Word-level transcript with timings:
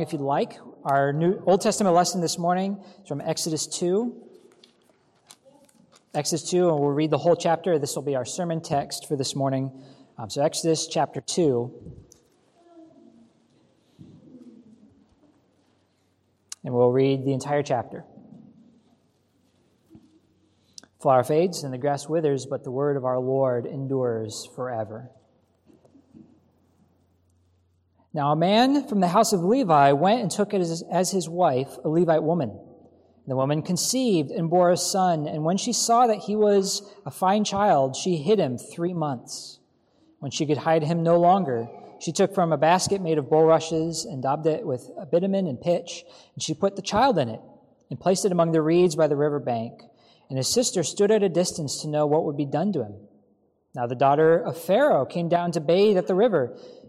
If 0.00 0.14
you'd 0.14 0.22
like, 0.22 0.54
our 0.82 1.12
new 1.12 1.42
Old 1.46 1.60
Testament 1.60 1.94
lesson 1.94 2.22
this 2.22 2.38
morning 2.38 2.82
is 3.02 3.06
from 3.06 3.20
Exodus 3.20 3.66
2. 3.66 4.16
Exodus 6.14 6.48
2, 6.48 6.70
and 6.70 6.80
we'll 6.80 6.88
read 6.88 7.10
the 7.10 7.18
whole 7.18 7.36
chapter. 7.36 7.78
This 7.78 7.96
will 7.96 8.02
be 8.02 8.16
our 8.16 8.24
sermon 8.24 8.62
text 8.62 9.06
for 9.06 9.14
this 9.14 9.36
morning. 9.36 9.70
Um, 10.16 10.30
so, 10.30 10.42
Exodus 10.42 10.86
chapter 10.86 11.20
2. 11.20 11.98
And 16.64 16.72
we'll 16.72 16.92
read 16.92 17.26
the 17.26 17.34
entire 17.34 17.62
chapter. 17.62 18.06
Flower 21.02 21.24
fades 21.24 21.62
and 21.62 21.74
the 21.74 21.78
grass 21.78 22.08
withers, 22.08 22.46
but 22.46 22.64
the 22.64 22.70
word 22.70 22.96
of 22.96 23.04
our 23.04 23.18
Lord 23.18 23.66
endures 23.66 24.48
forever. 24.56 25.10
Now, 28.12 28.32
a 28.32 28.36
man 28.36 28.88
from 28.88 29.00
the 29.00 29.08
house 29.08 29.32
of 29.32 29.44
Levi 29.44 29.92
went 29.92 30.20
and 30.20 30.30
took 30.30 30.52
as, 30.52 30.82
as 30.90 31.10
his 31.10 31.28
wife 31.28 31.76
a 31.84 31.88
Levite 31.88 32.22
woman. 32.22 32.58
The 33.28 33.36
woman 33.36 33.62
conceived 33.62 34.32
and 34.32 34.50
bore 34.50 34.72
a 34.72 34.76
son, 34.76 35.28
and 35.28 35.44
when 35.44 35.56
she 35.56 35.72
saw 35.72 36.08
that 36.08 36.18
he 36.18 36.34
was 36.34 36.82
a 37.06 37.10
fine 37.12 37.44
child, 37.44 37.94
she 37.94 38.16
hid 38.16 38.40
him 38.40 38.58
three 38.58 38.92
months. 38.92 39.60
When 40.18 40.32
she 40.32 40.46
could 40.46 40.58
hide 40.58 40.82
him 40.82 41.04
no 41.04 41.20
longer, 41.20 41.68
she 42.00 42.10
took 42.10 42.34
from 42.34 42.52
a 42.52 42.58
basket 42.58 43.00
made 43.00 43.18
of 43.18 43.30
bulrushes 43.30 44.04
and 44.04 44.22
daubed 44.22 44.46
it 44.46 44.66
with 44.66 44.90
bitumen 45.12 45.46
and 45.46 45.60
pitch, 45.60 46.04
and 46.34 46.42
she 46.42 46.54
put 46.54 46.74
the 46.74 46.82
child 46.82 47.18
in 47.18 47.28
it 47.28 47.40
and 47.90 48.00
placed 48.00 48.24
it 48.24 48.32
among 48.32 48.50
the 48.50 48.62
reeds 48.62 48.96
by 48.96 49.06
the 49.06 49.16
river 49.16 49.38
bank. 49.38 49.82
And 50.28 50.36
his 50.36 50.48
sister 50.48 50.82
stood 50.82 51.10
at 51.10 51.22
a 51.22 51.28
distance 51.28 51.82
to 51.82 51.88
know 51.88 52.06
what 52.06 52.24
would 52.24 52.36
be 52.36 52.46
done 52.46 52.72
to 52.72 52.84
him. 52.84 52.94
Now 53.74 53.86
the 53.86 53.94
daughter 53.94 54.38
of 54.38 54.60
Pharaoh 54.60 55.06
came 55.06 55.28
down 55.28 55.52
to 55.52 55.60
bathe 55.60 55.96
at 55.96 56.06
the 56.06 56.14
river. 56.14 56.56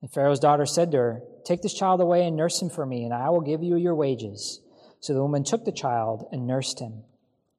And 0.00 0.12
Pharaoh's 0.12 0.38
daughter 0.38 0.66
said 0.66 0.92
to 0.92 0.98
her, 0.98 1.22
Take 1.44 1.62
this 1.62 1.74
child 1.74 2.00
away 2.00 2.26
and 2.26 2.36
nurse 2.36 2.62
him 2.62 2.70
for 2.70 2.86
me, 2.86 3.04
and 3.04 3.12
I 3.12 3.30
will 3.30 3.40
give 3.40 3.62
you 3.62 3.76
your 3.76 3.94
wages. 3.94 4.60
So 5.00 5.14
the 5.14 5.22
woman 5.22 5.44
took 5.44 5.64
the 5.64 5.72
child 5.72 6.28
and 6.32 6.46
nursed 6.46 6.80
him. 6.80 7.02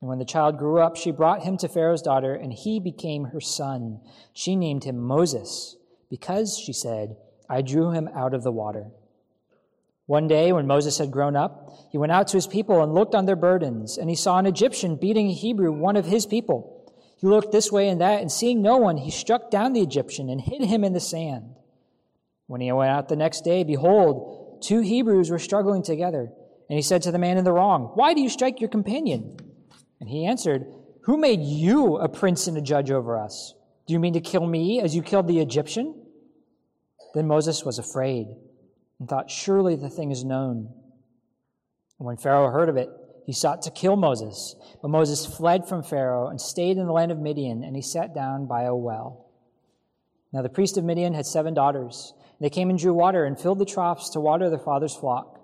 And 0.02 0.10
when 0.10 0.20
the 0.20 0.26
child 0.26 0.58
grew 0.58 0.80
up, 0.80 0.96
she 0.96 1.12
brought 1.12 1.44
him 1.44 1.58
to 1.58 1.68
Pharaoh's 1.68 2.02
daughter, 2.02 2.34
and 2.34 2.54
he 2.54 2.80
became 2.80 3.26
her 3.26 3.42
son. 3.42 4.00
She 4.34 4.56
named 4.56 4.86
him 4.86 4.98
Moses, 4.98 5.76
because, 6.10 6.58
she 6.58 6.72
said, 6.72 7.18
I 7.50 7.62
drew 7.62 7.92
him 7.92 8.08
out 8.16 8.34
of 8.34 8.44
the 8.44 8.52
water. 8.52 8.88
One 10.06 10.28
day, 10.28 10.52
when 10.52 10.68
Moses 10.68 10.98
had 10.98 11.12
grown 11.12 11.36
up, 11.36 11.70
he 11.92 11.98
went 11.98 12.12
out 12.12 12.30
to 12.30 12.38
his 12.38 12.48
people 12.48 12.82
and 12.82 12.94
looked 12.94 13.14
on 13.14 13.26
their 13.26 13.36
burdens, 13.36 13.98
and 13.98 14.10
he 14.10 14.16
saw 14.16 14.38
an 14.38 14.46
Egyptian 14.46 14.96
beating 14.96 15.30
a 15.30 15.34
Hebrew, 15.34 15.72
one 15.72 15.98
of 15.98 16.06
his 16.06 16.26
people. 16.26 16.94
He 17.18 17.28
looked 17.28 17.52
this 17.52 17.72
way 17.72 17.90
and 17.90 18.00
that, 18.00 18.22
and 18.22 18.32
seeing 18.32 18.62
no 18.62 18.78
one, 18.78 18.98
he 18.98 19.12
struck 19.12 19.52
down 19.52 19.74
the 19.74 19.82
Egyptian 19.82 20.30
and 20.30 20.40
hid 20.40 20.64
him 20.64 20.84
in 20.84 20.94
the 20.94 21.00
sand. 21.00 21.59
When 22.50 22.62
he 22.62 22.72
went 22.72 22.90
out 22.90 23.10
the 23.10 23.16
next 23.16 23.42
day, 23.42 23.64
behold, 23.64 24.64
two 24.64 24.80
Hebrews 24.80 25.30
were 25.30 25.38
struggling 25.38 25.84
together. 25.84 26.32
And 26.68 26.76
he 26.76 26.82
said 26.82 27.04
to 27.04 27.12
the 27.12 27.20
man 27.20 27.38
in 27.38 27.44
the 27.44 27.52
wrong, 27.52 27.92
Why 27.94 28.16
do 28.16 28.22
you 28.22 28.28
strike 28.28 28.60
your 28.60 28.72
companion? 28.72 29.38
And 30.00 30.10
he 30.10 30.26
answered, 30.26 30.66
Who 31.04 31.18
made 31.18 31.42
you 31.42 31.98
a 31.98 32.10
prince 32.10 32.48
and 32.48 32.58
a 32.58 32.62
judge 32.62 32.90
over 32.90 33.20
us? 33.20 33.54
Do 33.86 33.94
you 33.94 34.00
mean 34.00 34.14
to 34.14 34.20
kill 34.20 34.48
me 34.48 34.82
as 34.82 34.96
you 34.96 35.04
killed 35.04 35.28
the 35.28 35.42
Egyptian? 35.42 35.94
Then 37.14 37.28
Moses 37.28 37.64
was 37.64 37.78
afraid 37.78 38.26
and 39.00 39.08
thought, 39.08 39.30
Surely 39.30 39.76
the 39.76 39.88
thing 39.88 40.10
is 40.10 40.24
known. 40.24 40.74
And 42.00 42.08
when 42.08 42.18
Pharaoh 42.18 42.50
heard 42.50 42.70
of 42.70 42.78
it, 42.78 42.90
he 43.28 43.32
sought 43.32 43.62
to 43.62 43.70
kill 43.70 43.96
Moses. 43.96 44.56
But 44.82 44.90
Moses 44.90 45.24
fled 45.24 45.68
from 45.68 45.84
Pharaoh 45.84 46.30
and 46.30 46.42
stayed 46.42 46.80
in 46.80 46.88
the 46.88 46.94
land 46.94 47.12
of 47.12 47.20
Midian, 47.20 47.64
and 47.64 47.76
he 47.76 47.84
sat 47.84 48.16
down 48.16 48.48
by 48.48 48.64
a 48.64 48.76
well. 48.76 49.28
Now 50.34 50.42
the 50.42 50.50
priest 50.50 50.78
of 50.78 50.84
Midian 50.84 51.14
had 51.14 51.28
seven 51.28 51.54
daughters. 51.54 52.16
They 52.40 52.50
came 52.50 52.70
and 52.70 52.80
drew 52.80 52.94
water 52.94 53.26
and 53.26 53.40
filled 53.40 53.60
the 53.60 53.66
troughs 53.66 54.10
to 54.12 54.20
water 54.20 54.50
their 54.50 54.60
father's 54.60 54.96
flock. 54.96 55.40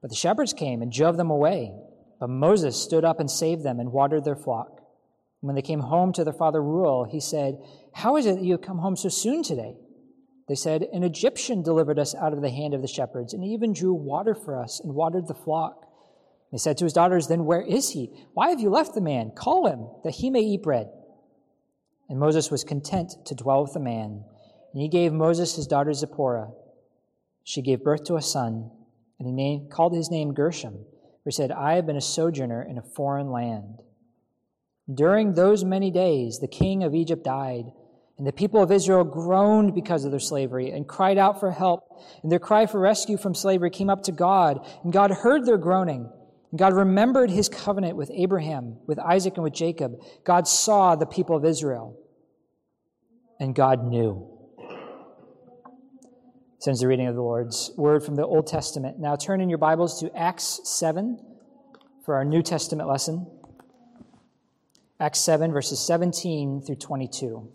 But 0.00 0.10
the 0.10 0.16
shepherds 0.16 0.52
came 0.52 0.82
and 0.82 0.92
drove 0.92 1.16
them 1.16 1.30
away. 1.30 1.72
But 2.20 2.30
Moses 2.30 2.80
stood 2.80 3.04
up 3.04 3.20
and 3.20 3.30
saved 3.30 3.62
them 3.62 3.80
and 3.80 3.92
watered 3.92 4.24
their 4.24 4.36
flock. 4.36 4.72
when 5.40 5.54
they 5.54 5.62
came 5.62 5.80
home 5.80 6.12
to 6.12 6.24
their 6.24 6.32
father 6.32 6.60
Reuel, 6.60 7.04
he 7.04 7.20
said, 7.20 7.58
How 7.92 8.16
is 8.16 8.26
it 8.26 8.36
that 8.36 8.44
you 8.44 8.52
have 8.52 8.62
come 8.62 8.78
home 8.78 8.96
so 8.96 9.08
soon 9.08 9.42
today? 9.42 9.76
They 10.48 10.54
said, 10.54 10.82
An 10.92 11.04
Egyptian 11.04 11.62
delivered 11.62 11.98
us 11.98 12.14
out 12.14 12.32
of 12.32 12.40
the 12.40 12.50
hand 12.50 12.74
of 12.74 12.82
the 12.82 12.88
shepherds, 12.88 13.32
and 13.32 13.44
even 13.44 13.72
drew 13.72 13.94
water 13.94 14.34
for 14.34 14.60
us 14.60 14.80
and 14.80 14.94
watered 14.94 15.28
the 15.28 15.34
flock. 15.34 15.86
They 16.52 16.58
said 16.58 16.78
to 16.78 16.84
his 16.84 16.92
daughters, 16.92 17.28
Then 17.28 17.44
where 17.44 17.62
is 17.62 17.90
he? 17.90 18.10
Why 18.34 18.50
have 18.50 18.60
you 18.60 18.70
left 18.70 18.94
the 18.94 19.00
man? 19.00 19.32
Call 19.36 19.66
him, 19.66 19.88
that 20.04 20.14
he 20.16 20.30
may 20.30 20.40
eat 20.40 20.62
bread. 20.62 20.88
And 22.08 22.18
Moses 22.18 22.50
was 22.50 22.64
content 22.64 23.14
to 23.26 23.34
dwell 23.34 23.62
with 23.62 23.72
the 23.72 23.80
man. 23.80 24.24
And 24.72 24.82
he 24.82 24.88
gave 24.88 25.12
Moses 25.12 25.56
his 25.56 25.66
daughter 25.66 25.92
Zipporah. 25.92 26.50
She 27.44 27.62
gave 27.62 27.84
birth 27.84 28.04
to 28.04 28.16
a 28.16 28.22
son, 28.22 28.70
and 29.18 29.26
he 29.26 29.32
named, 29.32 29.70
called 29.70 29.94
his 29.94 30.10
name 30.10 30.34
Gershom, 30.34 30.74
for 30.74 31.30
he 31.30 31.30
said, 31.30 31.52
I 31.52 31.74
have 31.74 31.86
been 31.86 31.96
a 31.96 32.00
sojourner 32.00 32.62
in 32.62 32.76
a 32.76 32.82
foreign 32.82 33.30
land. 33.30 33.78
During 34.92 35.32
those 35.32 35.64
many 35.64 35.90
days, 35.90 36.38
the 36.40 36.48
king 36.48 36.82
of 36.82 36.94
Egypt 36.94 37.24
died, 37.24 37.66
and 38.18 38.26
the 38.26 38.32
people 38.32 38.62
of 38.62 38.72
Israel 38.72 39.04
groaned 39.04 39.74
because 39.74 40.04
of 40.04 40.10
their 40.10 40.20
slavery 40.20 40.70
and 40.70 40.88
cried 40.88 41.18
out 41.18 41.38
for 41.38 41.50
help. 41.50 41.84
And 42.22 42.32
their 42.32 42.38
cry 42.38 42.66
for 42.66 42.80
rescue 42.80 43.16
from 43.16 43.34
slavery 43.34 43.70
came 43.70 43.90
up 43.90 44.02
to 44.04 44.12
God, 44.12 44.66
and 44.84 44.92
God 44.92 45.10
heard 45.10 45.44
their 45.44 45.58
groaning. 45.58 46.10
And 46.50 46.58
God 46.58 46.72
remembered 46.72 47.30
his 47.30 47.48
covenant 47.48 47.96
with 47.96 48.10
Abraham, 48.14 48.78
with 48.86 48.98
Isaac, 48.98 49.34
and 49.34 49.44
with 49.44 49.52
Jacob. 49.52 50.00
God 50.24 50.48
saw 50.48 50.96
the 50.96 51.06
people 51.06 51.36
of 51.36 51.44
Israel, 51.44 51.98
and 53.38 53.54
God 53.54 53.84
knew 53.84 54.35
sends 56.66 56.80
the 56.80 56.88
reading 56.88 57.06
of 57.06 57.14
the 57.14 57.22
Lord's 57.22 57.70
word 57.76 58.02
from 58.02 58.16
the 58.16 58.26
Old 58.26 58.48
Testament. 58.48 58.98
Now 58.98 59.14
turn 59.14 59.40
in 59.40 59.48
your 59.48 59.56
Bibles 59.56 60.00
to 60.00 60.10
Acts 60.18 60.58
7 60.64 61.16
for 62.04 62.16
our 62.16 62.24
New 62.24 62.42
Testament 62.42 62.88
lesson. 62.88 63.24
Acts 64.98 65.20
7, 65.20 65.52
verses 65.52 65.78
17 65.78 66.62
through 66.62 66.74
22. 66.74 67.52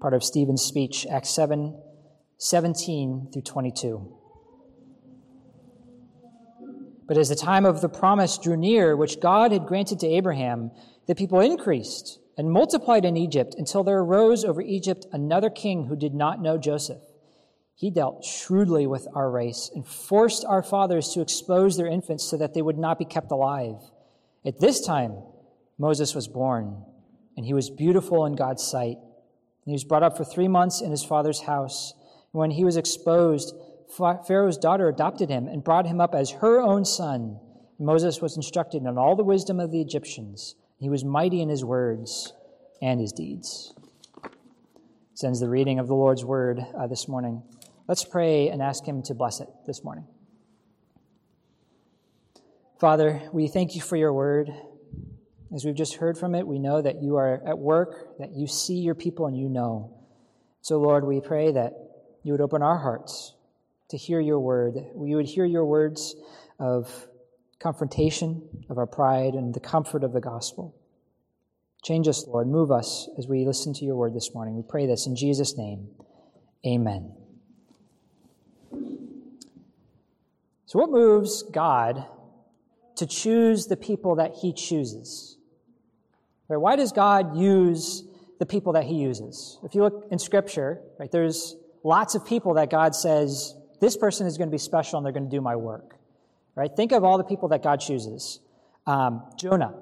Part 0.00 0.14
of 0.14 0.22
Stephen's 0.22 0.62
speech, 0.62 1.04
Acts 1.10 1.30
7, 1.30 1.76
17 2.38 3.30
through 3.32 3.42
22. 3.42 4.16
But 7.08 7.18
as 7.18 7.28
the 7.28 7.34
time 7.34 7.66
of 7.66 7.80
the 7.80 7.88
promise 7.88 8.38
drew 8.38 8.56
near, 8.56 8.94
which 8.94 9.18
God 9.18 9.50
had 9.50 9.66
granted 9.66 9.98
to 9.98 10.06
Abraham, 10.06 10.70
the 11.08 11.16
people 11.16 11.40
increased 11.40 12.19
and 12.40 12.50
multiplied 12.50 13.04
in 13.04 13.18
Egypt 13.18 13.54
until 13.58 13.84
there 13.84 13.98
arose 13.98 14.46
over 14.46 14.62
Egypt 14.62 15.04
another 15.12 15.50
king 15.50 15.84
who 15.84 15.94
did 15.94 16.14
not 16.14 16.40
know 16.40 16.56
Joseph. 16.56 17.02
He 17.74 17.90
dealt 17.90 18.24
shrewdly 18.24 18.86
with 18.86 19.06
our 19.14 19.30
race 19.30 19.70
and 19.74 19.86
forced 19.86 20.46
our 20.46 20.62
fathers 20.62 21.10
to 21.10 21.20
expose 21.20 21.76
their 21.76 21.86
infants 21.86 22.24
so 22.24 22.38
that 22.38 22.54
they 22.54 22.62
would 22.62 22.78
not 22.78 22.98
be 22.98 23.04
kept 23.04 23.30
alive. 23.30 23.76
At 24.42 24.58
this 24.58 24.80
time, 24.80 25.18
Moses 25.76 26.14
was 26.14 26.28
born, 26.28 26.82
and 27.36 27.44
he 27.44 27.52
was 27.52 27.68
beautiful 27.68 28.24
in 28.24 28.36
God's 28.36 28.62
sight. 28.62 28.96
He 29.66 29.72
was 29.72 29.84
brought 29.84 30.02
up 30.02 30.16
for 30.16 30.24
three 30.24 30.48
months 30.48 30.80
in 30.80 30.90
his 30.90 31.04
father's 31.04 31.42
house. 31.42 31.92
And 32.32 32.40
when 32.40 32.52
he 32.52 32.64
was 32.64 32.78
exposed, 32.78 33.54
Pharaoh's 34.26 34.56
daughter 34.56 34.88
adopted 34.88 35.28
him 35.28 35.46
and 35.46 35.62
brought 35.62 35.86
him 35.86 36.00
up 36.00 36.14
as 36.14 36.30
her 36.30 36.58
own 36.58 36.86
son. 36.86 37.38
Moses 37.78 38.22
was 38.22 38.36
instructed 38.36 38.84
in 38.84 38.96
all 38.96 39.14
the 39.14 39.24
wisdom 39.24 39.60
of 39.60 39.70
the 39.70 39.82
Egyptians 39.82 40.54
he 40.80 40.88
was 40.88 41.04
mighty 41.04 41.42
in 41.42 41.48
his 41.50 41.64
words 41.64 42.32
and 42.80 42.98
his 42.98 43.12
deeds. 43.12 43.74
Sends 45.12 45.38
the 45.38 45.48
reading 45.48 45.78
of 45.78 45.86
the 45.86 45.94
Lord's 45.94 46.24
word 46.24 46.58
uh, 46.74 46.86
this 46.86 47.06
morning. 47.06 47.42
Let's 47.86 48.04
pray 48.04 48.48
and 48.48 48.62
ask 48.62 48.84
him 48.86 49.02
to 49.02 49.14
bless 49.14 49.40
it 49.40 49.48
this 49.66 49.84
morning. 49.84 50.06
Father, 52.80 53.20
we 53.30 53.46
thank 53.46 53.74
you 53.74 53.82
for 53.82 53.96
your 53.96 54.14
word. 54.14 54.50
As 55.54 55.66
we've 55.66 55.74
just 55.74 55.96
heard 55.96 56.16
from 56.16 56.34
it, 56.34 56.46
we 56.46 56.58
know 56.58 56.80
that 56.80 57.02
you 57.02 57.16
are 57.16 57.42
at 57.46 57.58
work, 57.58 58.18
that 58.18 58.30
you 58.32 58.46
see 58.46 58.78
your 58.78 58.94
people 58.94 59.26
and 59.26 59.36
you 59.36 59.50
know. 59.50 59.98
So, 60.62 60.78
Lord, 60.78 61.04
we 61.04 61.20
pray 61.20 61.52
that 61.52 61.74
you 62.22 62.32
would 62.32 62.40
open 62.40 62.62
our 62.62 62.78
hearts 62.78 63.34
to 63.90 63.98
hear 63.98 64.20
your 64.20 64.40
word. 64.40 64.76
We 64.94 65.14
would 65.14 65.26
hear 65.26 65.44
your 65.44 65.66
words 65.66 66.14
of 66.58 67.06
confrontation 67.60 68.42
of 68.68 68.78
our 68.78 68.86
pride 68.86 69.34
and 69.34 69.54
the 69.54 69.60
comfort 69.60 70.02
of 70.02 70.12
the 70.12 70.20
gospel. 70.20 70.74
Change 71.82 72.08
us, 72.08 72.26
Lord. 72.26 72.48
Move 72.48 72.70
us 72.70 73.08
as 73.18 73.26
we 73.28 73.44
listen 73.44 73.72
to 73.74 73.84
your 73.84 73.96
word 73.96 74.14
this 74.14 74.34
morning. 74.34 74.56
We 74.56 74.62
pray 74.62 74.86
this 74.86 75.06
in 75.06 75.14
Jesus' 75.14 75.56
name. 75.56 75.88
Amen. 76.66 77.14
So, 80.66 80.78
what 80.78 80.90
moves 80.90 81.42
God 81.42 82.06
to 82.96 83.06
choose 83.06 83.66
the 83.66 83.76
people 83.76 84.16
that 84.16 84.34
he 84.40 84.52
chooses? 84.52 85.36
Right? 86.48 86.58
Why 86.58 86.76
does 86.76 86.92
God 86.92 87.36
use 87.36 88.04
the 88.38 88.46
people 88.46 88.74
that 88.74 88.84
he 88.84 88.94
uses? 88.94 89.58
If 89.64 89.74
you 89.74 89.82
look 89.82 90.08
in 90.10 90.18
Scripture, 90.18 90.80
right, 90.98 91.10
there's 91.10 91.56
lots 91.82 92.14
of 92.14 92.26
people 92.26 92.54
that 92.54 92.70
God 92.70 92.94
says, 92.94 93.54
this 93.80 93.96
person 93.96 94.26
is 94.26 94.36
going 94.36 94.48
to 94.48 94.52
be 94.52 94.58
special 94.58 94.98
and 94.98 95.04
they're 95.06 95.12
going 95.12 95.28
to 95.28 95.34
do 95.34 95.40
my 95.40 95.56
work. 95.56 95.99
Right? 96.60 96.76
Think 96.76 96.92
of 96.92 97.04
all 97.04 97.16
the 97.16 97.24
people 97.24 97.48
that 97.48 97.62
God 97.62 97.80
chooses. 97.80 98.38
Um, 98.86 99.22
Jonah, 99.38 99.72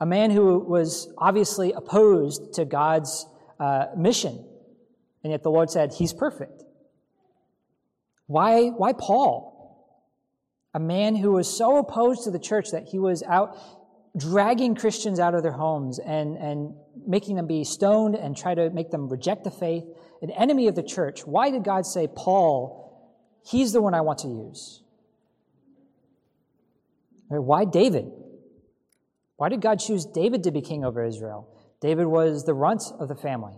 a 0.00 0.06
man 0.06 0.32
who 0.32 0.58
was 0.58 1.08
obviously 1.16 1.70
opposed 1.70 2.54
to 2.54 2.64
God's 2.64 3.24
uh, 3.60 3.86
mission, 3.96 4.44
and 5.22 5.30
yet 5.30 5.44
the 5.44 5.52
Lord 5.52 5.70
said, 5.70 5.92
He's 5.92 6.12
perfect. 6.12 6.64
Why, 8.26 8.70
why 8.70 8.92
Paul? 8.92 9.86
A 10.74 10.80
man 10.80 11.14
who 11.14 11.30
was 11.30 11.46
so 11.46 11.76
opposed 11.76 12.24
to 12.24 12.32
the 12.32 12.40
church 12.40 12.72
that 12.72 12.88
he 12.88 12.98
was 12.98 13.22
out 13.22 13.56
dragging 14.18 14.74
Christians 14.74 15.20
out 15.20 15.36
of 15.36 15.44
their 15.44 15.52
homes 15.52 16.00
and, 16.00 16.36
and 16.38 16.74
making 17.06 17.36
them 17.36 17.46
be 17.46 17.62
stoned 17.62 18.16
and 18.16 18.36
try 18.36 18.56
to 18.56 18.68
make 18.70 18.90
them 18.90 19.08
reject 19.08 19.44
the 19.44 19.52
faith, 19.52 19.84
an 20.22 20.30
enemy 20.32 20.66
of 20.66 20.74
the 20.74 20.82
church. 20.82 21.24
Why 21.24 21.50
did 21.52 21.62
God 21.62 21.86
say, 21.86 22.08
Paul, 22.08 23.38
he's 23.46 23.72
the 23.72 23.80
one 23.80 23.94
I 23.94 24.00
want 24.00 24.18
to 24.20 24.28
use? 24.28 24.81
Why 27.40 27.64
David? 27.64 28.10
Why 29.36 29.48
did 29.48 29.60
God 29.60 29.80
choose 29.80 30.04
David 30.04 30.44
to 30.44 30.50
be 30.50 30.60
king 30.60 30.84
over 30.84 31.04
Israel? 31.04 31.48
David 31.80 32.06
was 32.06 32.44
the 32.44 32.54
runt 32.54 32.82
of 33.00 33.08
the 33.08 33.16
family. 33.16 33.54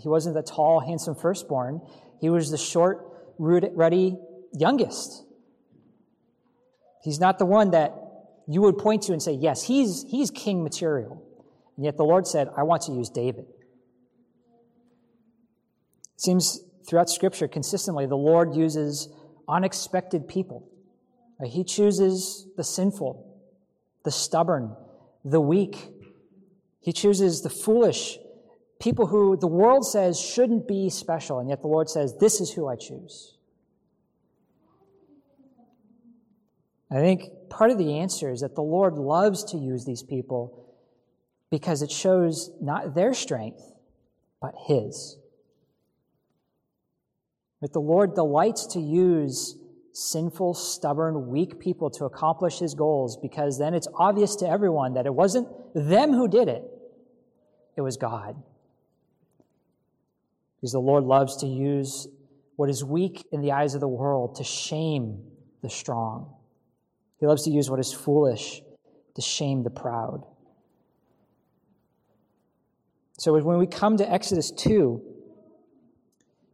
He 0.00 0.08
wasn't 0.08 0.36
the 0.36 0.42
tall, 0.42 0.80
handsome 0.80 1.16
firstborn. 1.16 1.80
He 2.20 2.30
was 2.30 2.50
the 2.50 2.58
short, 2.58 3.04
ruddy 3.38 4.16
youngest. 4.52 5.24
He's 7.02 7.18
not 7.18 7.38
the 7.38 7.46
one 7.46 7.72
that 7.72 7.94
you 8.46 8.60
would 8.62 8.78
point 8.78 9.02
to 9.02 9.12
and 9.12 9.22
say, 9.22 9.32
yes, 9.32 9.64
he's, 9.64 10.04
he's 10.08 10.30
king 10.30 10.62
material. 10.62 11.22
And 11.76 11.84
yet 11.84 11.96
the 11.96 12.04
Lord 12.04 12.26
said, 12.26 12.48
I 12.56 12.62
want 12.62 12.82
to 12.82 12.92
use 12.92 13.08
David. 13.08 13.46
It 16.14 16.20
seems 16.20 16.60
throughout 16.88 17.08
Scripture, 17.08 17.48
consistently, 17.48 18.06
the 18.06 18.16
Lord 18.16 18.54
uses 18.54 19.08
unexpected 19.48 20.28
people. 20.28 20.68
He 21.46 21.64
chooses 21.64 22.46
the 22.56 22.64
sinful, 22.64 23.26
the 24.04 24.10
stubborn, 24.10 24.76
the 25.24 25.40
weak. 25.40 25.88
He 26.80 26.92
chooses 26.92 27.42
the 27.42 27.50
foolish, 27.50 28.18
people 28.80 29.06
who 29.06 29.36
the 29.36 29.46
world 29.46 29.86
says 29.86 30.18
shouldn't 30.18 30.66
be 30.66 30.90
special, 30.90 31.38
and 31.38 31.48
yet 31.48 31.60
the 31.60 31.68
Lord 31.68 31.88
says, 31.88 32.16
This 32.18 32.40
is 32.40 32.50
who 32.50 32.66
I 32.66 32.76
choose. 32.76 33.36
I 36.90 36.96
think 36.96 37.48
part 37.48 37.70
of 37.70 37.78
the 37.78 37.98
answer 37.98 38.32
is 38.32 38.40
that 38.40 38.56
the 38.56 38.62
Lord 38.62 38.94
loves 38.94 39.44
to 39.52 39.56
use 39.56 39.84
these 39.84 40.02
people 40.02 40.66
because 41.50 41.82
it 41.82 41.90
shows 41.90 42.50
not 42.60 42.94
their 42.94 43.14
strength, 43.14 43.62
but 44.40 44.54
His. 44.66 45.16
But 47.60 47.72
the 47.72 47.80
Lord 47.80 48.14
delights 48.14 48.66
to 48.68 48.80
use 48.80 49.56
sinful, 49.92 50.54
stubborn, 50.54 51.28
weak 51.28 51.58
people 51.58 51.90
to 51.90 52.04
accomplish 52.04 52.58
His 52.58 52.74
goals 52.74 53.16
because 53.16 53.58
then 53.58 53.74
it's 53.74 53.88
obvious 53.94 54.36
to 54.36 54.48
everyone 54.48 54.94
that 54.94 55.06
it 55.06 55.14
wasn't 55.14 55.48
them 55.74 56.12
who 56.12 56.28
did 56.28 56.48
it, 56.48 56.64
it 57.76 57.80
was 57.80 57.96
God. 57.96 58.40
Because 60.60 60.72
the 60.72 60.80
Lord 60.80 61.04
loves 61.04 61.38
to 61.38 61.46
use 61.46 62.06
what 62.56 62.68
is 62.68 62.84
weak 62.84 63.26
in 63.32 63.40
the 63.40 63.52
eyes 63.52 63.74
of 63.74 63.80
the 63.80 63.88
world 63.88 64.36
to 64.36 64.44
shame 64.44 65.22
the 65.62 65.70
strong. 65.70 66.34
He 67.18 67.26
loves 67.26 67.44
to 67.44 67.50
use 67.50 67.70
what 67.70 67.80
is 67.80 67.92
foolish 67.92 68.62
to 69.14 69.22
shame 69.22 69.62
the 69.62 69.70
proud. 69.70 70.24
So 73.18 73.38
when 73.38 73.58
we 73.58 73.66
come 73.66 73.96
to 73.98 74.10
Exodus 74.10 74.50
2, 74.50 75.02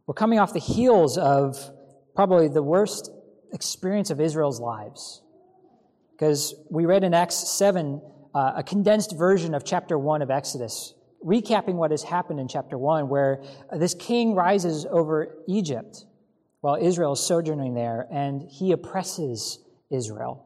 we're 0.05 0.13
coming 0.13 0.39
off 0.39 0.53
the 0.53 0.59
heels 0.59 1.17
of 1.17 1.57
probably 2.15 2.47
the 2.47 2.63
worst 2.63 3.11
experience 3.53 4.09
of 4.09 4.19
Israel's 4.19 4.59
lives. 4.59 5.21
Because 6.11 6.55
we 6.69 6.85
read 6.85 7.03
in 7.03 7.13
Acts 7.13 7.35
7 7.35 8.01
uh, 8.33 8.53
a 8.57 8.63
condensed 8.63 9.15
version 9.15 9.53
of 9.53 9.63
chapter 9.63 9.97
1 9.97 10.21
of 10.21 10.29
Exodus, 10.29 10.93
recapping 11.25 11.75
what 11.75 11.91
has 11.91 12.03
happened 12.03 12.39
in 12.39 12.47
chapter 12.47 12.77
1, 12.77 13.09
where 13.09 13.43
this 13.71 13.93
king 13.93 14.35
rises 14.35 14.85
over 14.89 15.35
Egypt 15.47 16.05
while 16.61 16.75
Israel 16.75 17.13
is 17.13 17.19
sojourning 17.19 17.73
there, 17.73 18.07
and 18.11 18.41
he 18.41 18.71
oppresses 18.71 19.59
Israel. 19.89 20.45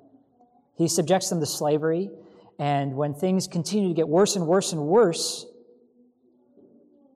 He 0.78 0.88
subjects 0.88 1.30
them 1.30 1.40
to 1.40 1.46
slavery, 1.46 2.10
and 2.60 2.96
when 2.96 3.14
things 3.14 3.48
continue 3.48 3.90
to 3.90 3.96
get 3.96 4.08
worse 4.08 4.36
and 4.36 4.48
worse 4.48 4.72
and 4.72 4.82
worse, 4.82 5.46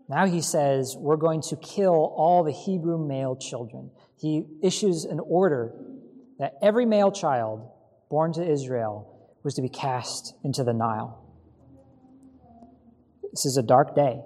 now 0.07 0.25
he 0.25 0.41
says, 0.41 0.95
We're 0.97 1.17
going 1.17 1.41
to 1.43 1.55
kill 1.55 2.13
all 2.15 2.43
the 2.43 2.51
Hebrew 2.51 2.97
male 2.97 3.35
children. 3.35 3.91
He 4.17 4.45
issues 4.61 5.05
an 5.05 5.19
order 5.19 5.73
that 6.39 6.53
every 6.61 6.85
male 6.85 7.11
child 7.11 7.69
born 8.09 8.33
to 8.33 8.43
Israel 8.43 9.11
was 9.43 9.55
to 9.55 9.61
be 9.61 9.69
cast 9.69 10.33
into 10.43 10.63
the 10.63 10.73
Nile. 10.73 11.21
This 13.31 13.45
is 13.45 13.57
a 13.57 13.63
dark 13.63 13.95
day, 13.95 14.21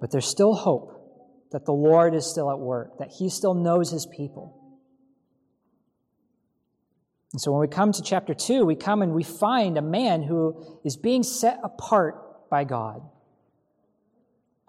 but 0.00 0.10
there's 0.10 0.26
still 0.26 0.54
hope 0.54 1.48
that 1.50 1.64
the 1.66 1.72
Lord 1.72 2.14
is 2.14 2.24
still 2.24 2.50
at 2.50 2.58
work, 2.58 2.98
that 2.98 3.10
he 3.18 3.28
still 3.28 3.54
knows 3.54 3.90
his 3.90 4.06
people. 4.06 4.58
And 7.32 7.40
so 7.40 7.50
when 7.52 7.60
we 7.60 7.68
come 7.68 7.92
to 7.92 8.02
chapter 8.02 8.34
2, 8.34 8.64
we 8.64 8.76
come 8.76 9.02
and 9.02 9.12
we 9.12 9.22
find 9.22 9.78
a 9.78 9.82
man 9.82 10.22
who 10.22 10.80
is 10.84 10.96
being 10.96 11.22
set 11.22 11.58
apart 11.64 12.48
by 12.50 12.64
God. 12.64 13.02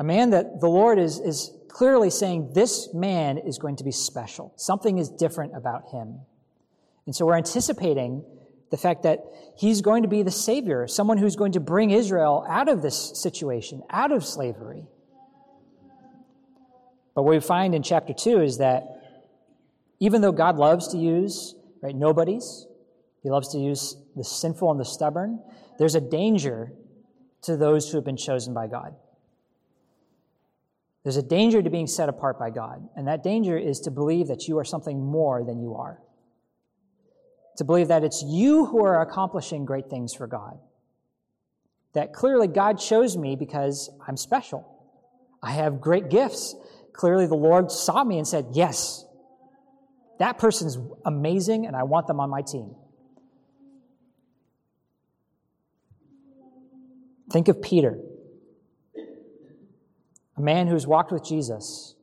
A 0.04 0.06
man 0.06 0.32
that 0.32 0.60
the 0.60 0.68
Lord 0.68 1.00
is, 1.00 1.18
is 1.18 1.50
clearly 1.70 2.10
saying, 2.10 2.52
this 2.54 2.94
man 2.94 3.38
is 3.38 3.58
going 3.58 3.78
to 3.78 3.86
be 3.86 3.92
special. 3.94 4.52
Something 4.58 4.98
is 4.98 5.08
different 5.08 5.56
about 5.56 5.92
him. 5.94 6.20
And 7.06 7.16
so 7.16 7.26
we're 7.26 7.38
anticipating 7.38 8.22
the 8.70 8.76
fact 8.76 9.04
that 9.04 9.24
he's 9.56 9.80
going 9.80 10.04
to 10.04 10.10
be 10.10 10.22
the 10.22 10.30
Savior, 10.30 10.90
someone 10.90 11.18
who's 11.18 11.38
going 11.38 11.54
to 11.54 11.62
bring 11.62 11.92
Israel 11.92 12.46
out 12.50 12.68
of 12.68 12.82
this 12.82 13.18
situation, 13.18 13.82
out 13.90 14.12
of 14.12 14.26
slavery. 14.26 14.84
But 17.16 17.24
what 17.24 17.32
we 17.32 17.40
find 17.40 17.74
in 17.74 17.82
chapter 17.82 18.12
2 18.14 18.42
is 18.42 18.58
that 18.58 18.84
even 20.02 20.20
though 20.20 20.34
God 20.34 20.58
loves 20.58 20.90
to 20.90 20.98
use 20.98 21.56
right? 21.82 21.96
Nobodies. 21.96 22.66
He 23.22 23.30
loves 23.30 23.54
to 23.54 23.58
use 23.58 23.96
the 24.18 24.24
sinful 24.26 24.70
and 24.70 24.80
the 24.82 24.86
stubborn. 24.86 25.42
There's 25.80 25.96
a 25.96 26.02
danger 26.02 26.74
to 27.44 27.56
those 27.56 27.90
who 27.90 27.98
have 27.98 28.06
been 28.06 28.18
chosen 28.18 28.54
by 28.54 28.68
God. 28.68 28.96
There's 31.04 31.18
a 31.18 31.24
danger 31.24 31.62
to 31.62 31.70
being 31.70 31.88
set 31.88 32.08
apart 32.08 32.40
by 32.40 32.50
God, 32.50 32.88
and 32.96 33.08
that 33.08 33.24
danger 33.24 33.58
is 33.58 33.82
to 33.82 33.92
believe 33.92 34.28
that 34.28 34.48
you 34.48 34.58
are 34.58 34.64
something 34.64 35.04
more 35.04 35.44
than 35.44 35.60
you 35.60 35.76
are. 35.76 36.02
To 37.58 37.66
believe 37.66 37.90
that 37.90 38.04
it's 38.04 38.24
you 38.26 38.66
who 38.66 38.84
are 38.86 39.02
accomplishing 39.02 39.66
great 39.66 39.90
things 39.90 40.14
for 40.14 40.28
God. 40.28 40.58
That 41.94 42.14
clearly 42.14 42.48
God 42.48 42.80
chose 42.80 43.18
me 43.18 43.36
because 43.36 43.90
I'm 44.08 44.18
special. 44.18 44.68
I 45.42 45.52
have 45.52 45.82
great 45.82 46.10
gifts. 46.10 46.56
Clearly 46.94 47.28
the 47.28 47.36
Lord 47.36 47.70
saw 47.70 48.04
me 48.04 48.18
and 48.18 48.28
said, 48.28 48.48
Yes, 48.54 49.06
that 50.20 50.38
person's 50.38 50.78
amazing, 51.06 51.66
and 51.66 51.76
I 51.76 51.84
want 51.84 52.08
them 52.08 52.20
on 52.20 52.30
my 52.30 52.42
team. 52.42 52.76
Think 57.32 57.48
of 57.50 57.62
Peter, 57.62 58.00
a 60.38 60.42
man 60.42 60.68
who's 60.68 60.88
walked 60.88 61.12
with 61.12 61.24
Jesus. 61.24 61.96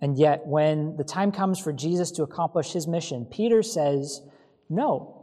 And 0.00 0.16
yet, 0.16 0.46
when 0.46 0.96
the 0.96 1.04
time 1.04 1.32
comes 1.32 1.58
for 1.58 1.72
Jesus 1.72 2.12
to 2.12 2.22
accomplish 2.22 2.72
his 2.72 2.86
mission, 2.86 3.24
Peter 3.24 3.62
says, 3.62 4.20
No. 4.68 5.14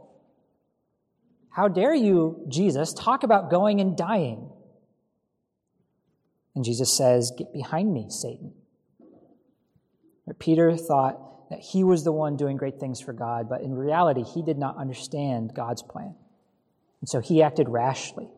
How 1.50 1.68
dare 1.68 1.94
you, 1.94 2.44
Jesus, 2.48 2.92
talk 2.92 3.22
about 3.22 3.50
going 3.50 3.80
and 3.80 3.96
dying? 3.96 4.50
And 6.54 6.64
Jesus 6.64 6.94
says, 6.94 7.32
Get 7.36 7.52
behind 7.52 7.92
me, 7.92 8.06
Satan. 8.10 8.52
But 10.26 10.38
Peter 10.38 10.76
thought 10.76 11.48
that 11.50 11.60
he 11.60 11.84
was 11.84 12.04
the 12.04 12.12
one 12.12 12.36
doing 12.36 12.56
great 12.56 12.80
things 12.80 13.00
for 13.00 13.12
God, 13.12 13.48
but 13.48 13.60
in 13.60 13.72
reality, 13.72 14.24
he 14.24 14.42
did 14.42 14.58
not 14.58 14.76
understand 14.76 15.54
God's 15.54 15.82
plan. 15.82 16.14
And 17.00 17.08
so 17.08 17.20
he 17.20 17.42
acted 17.42 17.68
rashly. 17.68 18.28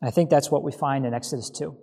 And 0.00 0.08
I 0.08 0.10
think 0.10 0.30
that's 0.30 0.50
what 0.50 0.62
we 0.62 0.72
find 0.72 1.04
in 1.06 1.14
Exodus 1.14 1.50
2. 1.50 1.76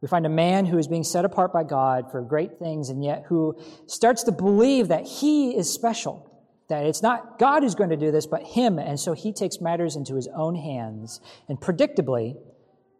We 0.00 0.08
find 0.08 0.26
a 0.26 0.30
man 0.30 0.66
who 0.66 0.76
is 0.76 0.86
being 0.86 1.04
set 1.04 1.24
apart 1.24 1.52
by 1.52 1.64
God 1.64 2.10
for 2.10 2.20
great 2.20 2.58
things, 2.58 2.90
and 2.90 3.02
yet 3.02 3.24
who 3.28 3.58
starts 3.86 4.24
to 4.24 4.32
believe 4.32 4.88
that 4.88 5.06
he 5.06 5.56
is 5.56 5.72
special, 5.72 6.30
that 6.68 6.84
it's 6.84 7.02
not 7.02 7.38
God 7.38 7.62
who's 7.62 7.74
going 7.74 7.90
to 7.90 7.96
do 7.96 8.10
this, 8.10 8.26
but 8.26 8.42
him. 8.42 8.78
And 8.78 9.00
so 9.00 9.14
he 9.14 9.32
takes 9.32 9.60
matters 9.60 9.96
into 9.96 10.14
his 10.14 10.28
own 10.34 10.56
hands. 10.56 11.20
And 11.48 11.58
predictably, 11.58 12.36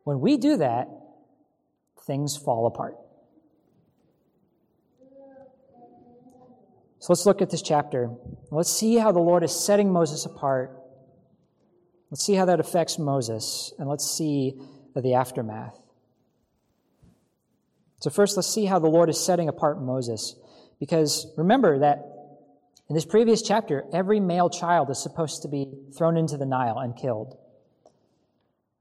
when 0.04 0.20
we 0.20 0.36
do 0.36 0.56
that, 0.56 0.88
things 2.06 2.36
fall 2.36 2.66
apart. 2.66 2.96
So 7.00 7.12
let's 7.12 7.26
look 7.26 7.42
at 7.42 7.50
this 7.50 7.60
chapter. 7.60 8.10
Let's 8.50 8.72
see 8.72 8.96
how 8.96 9.12
the 9.12 9.20
Lord 9.20 9.44
is 9.44 9.54
setting 9.54 9.92
Moses 9.92 10.24
apart. 10.24 10.74
Let's 12.10 12.24
see 12.24 12.34
how 12.34 12.44
that 12.44 12.60
affects 12.60 12.98
Moses, 12.98 13.72
and 13.78 13.88
let's 13.88 14.06
see 14.06 14.54
the 14.94 15.14
aftermath. 15.14 15.78
So, 18.00 18.10
first, 18.10 18.36
let's 18.36 18.52
see 18.52 18.66
how 18.66 18.78
the 18.78 18.88
Lord 18.88 19.08
is 19.08 19.18
setting 19.18 19.48
apart 19.48 19.80
Moses. 19.80 20.36
Because 20.78 21.26
remember 21.36 21.78
that 21.78 22.04
in 22.88 22.94
this 22.94 23.06
previous 23.06 23.40
chapter, 23.40 23.84
every 23.92 24.20
male 24.20 24.50
child 24.50 24.90
is 24.90 25.02
supposed 25.02 25.42
to 25.42 25.48
be 25.48 25.66
thrown 25.96 26.16
into 26.16 26.36
the 26.36 26.44
Nile 26.44 26.78
and 26.78 26.94
killed. 26.94 27.36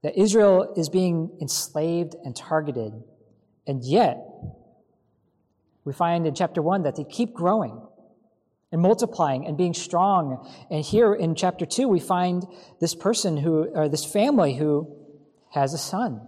That 0.02 0.18
Israel 0.18 0.74
is 0.76 0.90
being 0.90 1.30
enslaved 1.40 2.14
and 2.22 2.36
targeted. 2.36 2.92
And 3.66 3.82
yet, 3.82 4.18
we 5.84 5.94
find 5.94 6.26
in 6.26 6.34
chapter 6.34 6.60
1 6.60 6.82
that 6.82 6.96
they 6.96 7.04
keep 7.04 7.32
growing 7.32 7.80
and 8.74 8.82
multiplying 8.82 9.46
and 9.46 9.56
being 9.56 9.72
strong. 9.72 10.44
And 10.68 10.84
here 10.84 11.14
in 11.14 11.36
chapter 11.36 11.64
2, 11.64 11.86
we 11.86 12.00
find 12.00 12.44
this 12.80 12.92
person 12.92 13.36
who, 13.36 13.68
or 13.72 13.88
this 13.88 14.04
family 14.04 14.56
who 14.56 14.92
has 15.52 15.74
a 15.74 15.78
son. 15.78 16.20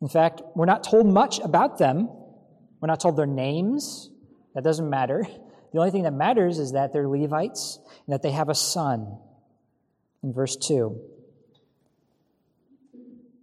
In 0.00 0.06
fact, 0.06 0.40
we're 0.54 0.66
not 0.66 0.84
told 0.84 1.08
much 1.08 1.40
about 1.40 1.78
them. 1.78 2.08
We're 2.80 2.86
not 2.86 3.00
told 3.00 3.16
their 3.16 3.26
names. 3.26 4.08
That 4.54 4.62
doesn't 4.62 4.88
matter. 4.88 5.26
The 5.72 5.80
only 5.80 5.90
thing 5.90 6.04
that 6.04 6.14
matters 6.14 6.58
is 6.58 6.72
that 6.72 6.94
they're 6.94 7.08
Levites 7.08 7.80
and 8.06 8.14
that 8.14 8.22
they 8.22 8.30
have 8.30 8.48
a 8.48 8.54
son. 8.54 9.18
In 10.22 10.32
verse 10.32 10.56
2. 10.56 10.98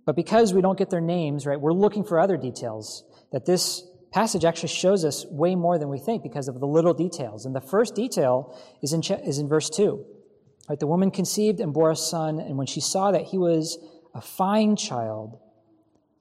But 0.06 0.16
because 0.16 0.52
we 0.52 0.62
don't 0.62 0.78
get 0.78 0.90
their 0.90 1.02
names, 1.02 1.46
right, 1.46 1.60
we're 1.60 1.74
looking 1.74 2.04
for 2.04 2.20
other 2.20 2.38
details. 2.38 3.04
That 3.34 3.46
this 3.46 3.84
passage 4.14 4.46
actually 4.46 4.70
shows 4.70 5.04
us 5.04 5.26
way 5.26 5.56
more 5.56 5.80
than 5.80 5.90
we 5.90 6.00
think 6.00 6.22
because 6.24 6.48
of 6.48 6.60
the 6.60 6.68
little 6.68 6.94
details. 6.94 7.46
And 7.46 7.56
the 7.56 7.62
first 7.62 7.96
detail 7.96 8.58
is 8.82 8.94
in, 8.94 9.02
is 9.26 9.40
in 9.40 9.48
verse 9.48 9.70
2. 9.70 10.06
Right, 10.70 10.80
the 10.80 10.88
woman 10.88 11.12
conceived 11.12 11.60
and 11.60 11.74
bore 11.74 11.92
a 11.92 11.96
son, 11.96 12.40
and 12.40 12.58
when 12.58 12.68
she 12.68 12.80
saw 12.80 13.12
that 13.12 13.24
he 13.24 13.38
was 13.38 13.78
a 14.14 14.22
fine 14.22 14.78
child, 14.78 15.40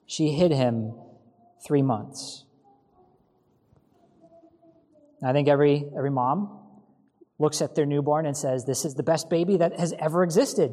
she 0.07 0.33
hid 0.33 0.51
him 0.51 0.95
three 1.65 1.83
months. 1.83 2.45
I 5.25 5.33
think 5.33 5.47
every, 5.47 5.85
every 5.97 6.11
mom 6.11 6.59
looks 7.39 7.63
at 7.63 7.77
their 7.77 7.87
newborn 7.87 8.27
and 8.27 8.37
says, 8.37 8.65
This 8.65 8.85
is 8.85 8.95
the 8.95 9.05
best 9.05 9.31
baby 9.31 9.59
that 9.59 9.79
has 9.79 9.95
ever 10.01 10.25
existed. 10.25 10.73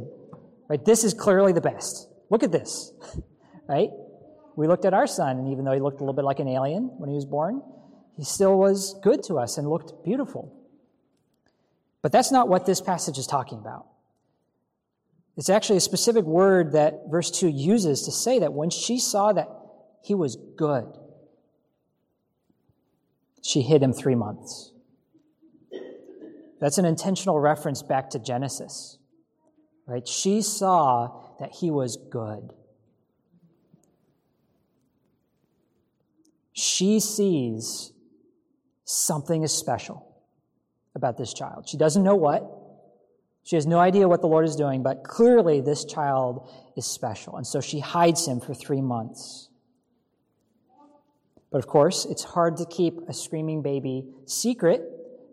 Right? 0.67 0.83
This 0.83 1.03
is 1.03 1.13
clearly 1.13 1.53
the 1.53 1.61
best. 1.61 2.09
Look 2.31 2.41
at 2.41 2.51
this. 2.51 2.91
right? 3.67 3.89
We 4.55 4.67
looked 4.67 4.85
at 4.85 4.93
our 4.93 5.07
son, 5.07 5.37
and 5.37 5.47
even 5.51 5.65
though 5.65 5.71
he 5.71 5.79
looked 5.79 6.01
a 6.01 6.03
little 6.03 6.13
bit 6.13 6.25
like 6.25 6.39
an 6.39 6.47
alien 6.47 6.91
when 6.97 7.09
he 7.09 7.15
was 7.15 7.25
born, 7.25 7.61
he 8.17 8.23
still 8.23 8.57
was 8.57 8.95
good 9.01 9.23
to 9.23 9.39
us 9.39 9.57
and 9.57 9.69
looked 9.69 10.03
beautiful. 10.03 10.53
But 12.01 12.11
that's 12.11 12.31
not 12.31 12.49
what 12.49 12.65
this 12.65 12.81
passage 12.81 13.17
is 13.17 13.27
talking 13.27 13.59
about. 13.59 13.85
It's 15.37 15.49
actually 15.49 15.77
a 15.77 15.81
specific 15.81 16.25
word 16.25 16.73
that 16.73 17.03
verse 17.09 17.31
2 17.31 17.47
uses 17.47 18.03
to 18.03 18.11
say 18.11 18.39
that 18.39 18.51
when 18.51 18.69
she 18.69 18.99
saw 18.99 19.31
that 19.31 19.47
he 20.03 20.13
was 20.13 20.37
good, 20.57 20.85
she 23.41 23.61
hid 23.61 23.81
him 23.81 23.93
three 23.93 24.15
months. 24.15 24.73
That's 26.59 26.77
an 26.77 26.85
intentional 26.85 27.39
reference 27.39 27.81
back 27.81 28.09
to 28.09 28.19
Genesis. 28.19 28.97
Right? 29.85 30.07
She 30.07 30.41
saw 30.41 31.21
that 31.39 31.53
he 31.53 31.71
was 31.71 31.97
good. 32.11 32.51
She 36.53 36.99
sees 36.99 37.91
something 38.83 39.43
is 39.43 39.51
special 39.51 40.05
about 40.95 41.17
this 41.17 41.33
child. 41.33 41.69
She 41.69 41.77
doesn't 41.77 42.03
know 42.03 42.15
what, 42.15 42.43
she 43.43 43.55
has 43.55 43.65
no 43.65 43.79
idea 43.79 44.07
what 44.07 44.21
the 44.21 44.27
Lord 44.27 44.45
is 44.45 44.55
doing, 44.55 44.83
but 44.83 45.03
clearly 45.03 45.59
this 45.59 45.83
child 45.83 46.49
is 46.77 46.85
special. 46.85 47.35
And 47.37 47.47
so 47.47 47.61
she 47.61 47.79
hides 47.79 48.27
him 48.27 48.39
for 48.39 48.53
three 48.53 48.81
months. 48.81 49.49
But 51.51 51.57
of 51.57 51.65
course, 51.65 52.05
it's 52.05 52.23
hard 52.23 52.57
to 52.57 52.65
keep 52.65 52.99
a 53.07 53.13
screaming 53.13 53.63
baby 53.63 54.05
secret 54.27 54.83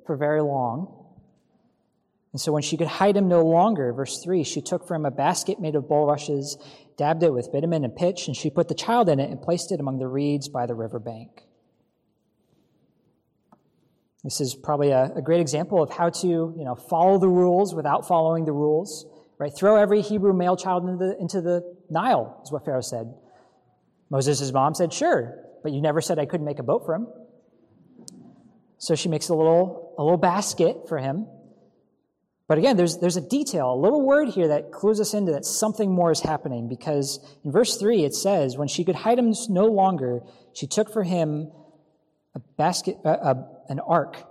for 0.07 0.17
very 0.17 0.41
long. 0.41 1.05
And 2.33 2.41
so 2.41 2.53
when 2.53 2.63
she 2.63 2.77
could 2.77 2.87
hide 2.87 3.17
him 3.17 3.29
no 3.29 3.45
longer, 3.45 3.93
verse 3.93 4.23
3, 4.23 4.45
she 4.45 4.63
took 4.63 4.87
for 4.87 4.95
him 4.95 5.05
a 5.05 5.11
basket 5.11 5.61
made 5.61 5.75
of 5.75 5.89
bulrushes, 5.89 6.57
dabbed 6.97 7.23
it 7.23 7.33
with 7.33 7.53
bitumen 7.53 7.85
and 7.85 7.95
pitch, 7.95 8.27
and 8.27 8.37
she 8.37 8.51
put 8.51 8.69
the 8.69 8.75
child 8.75 9.09
in 9.09 9.21
it 9.21 9.31
and 9.31 9.41
placed 9.41 9.73
it 9.73 9.81
among 9.81 9.99
the 9.99 10.09
reeds 10.09 10.49
by 10.49 10.67
the 10.67 10.75
river 10.75 10.99
bank. 10.99 11.43
This 14.25 14.41
is 14.41 14.55
probably 14.57 14.91
a, 14.91 15.13
a, 15.15 15.23
great 15.23 15.41
example 15.41 15.81
of 15.81 15.91
how 15.91 16.11
to, 16.11 16.27
you 16.27 16.65
know, 16.65 16.75
follow 16.75 17.17
the 17.19 17.29
rules 17.29 17.77
without 17.77 18.09
following 18.09 18.45
the 18.45 18.53
rules. 18.53 19.07
Right? 19.39 19.53
Throw 19.57 19.77
every 19.77 20.01
Hebrew 20.01 20.33
male 20.33 20.57
child 20.57 20.83
into 20.89 20.97
the, 20.97 21.17
into 21.21 21.41
the 21.43 21.77
Nile, 21.91 22.41
is 22.43 22.51
what 22.51 22.65
Pharaoh 22.65 22.81
said. 22.81 23.15
Moses' 24.11 24.51
mom 24.53 24.75
said, 24.75 24.93
Sure, 24.93 25.39
but 25.63 25.73
you 25.73 25.81
never 25.81 26.01
said 26.01 26.19
I 26.19 26.27
couldn't 26.27 26.47
make 26.47 26.59
a 26.59 26.63
boat 26.63 26.85
for 26.87 26.95
him. 26.95 27.07
So 28.79 28.95
she 28.95 29.09
makes 29.09 29.29
a 29.29 29.35
little, 29.35 29.95
a 29.99 30.03
little 30.03 30.19
basket 30.19 30.89
for 30.89 30.99
him. 30.99 31.27
But 32.49 32.59
again, 32.59 32.77
there's, 32.77 32.99
there's 32.99 33.17
a 33.17 33.29
detail, 33.29 33.73
a 33.73 33.81
little 33.81 34.03
word 34.03 34.29
here 34.29 34.49
that 34.49 34.71
clues 34.71 35.01
us 35.01 35.15
into 35.15 35.33
that 35.33 35.45
something 35.45 35.93
more 35.93 36.13
is 36.13 36.21
happening 36.21 36.69
because 36.69 37.19
in 37.45 37.51
verse 37.51 37.77
3 37.77 38.05
it 38.05 38.15
says, 38.15 38.57
When 38.57 38.69
she 38.69 38.85
could 38.85 38.95
hide 38.95 39.19
him 39.19 39.35
no 39.49 39.67
longer, 39.67 40.21
she 40.53 40.69
took 40.69 40.93
for 40.93 41.03
him 41.03 41.51
a 42.37 42.39
basket, 42.57 42.99
uh, 43.05 43.11
a, 43.11 43.49
an 43.69 43.81
ark 43.81 44.23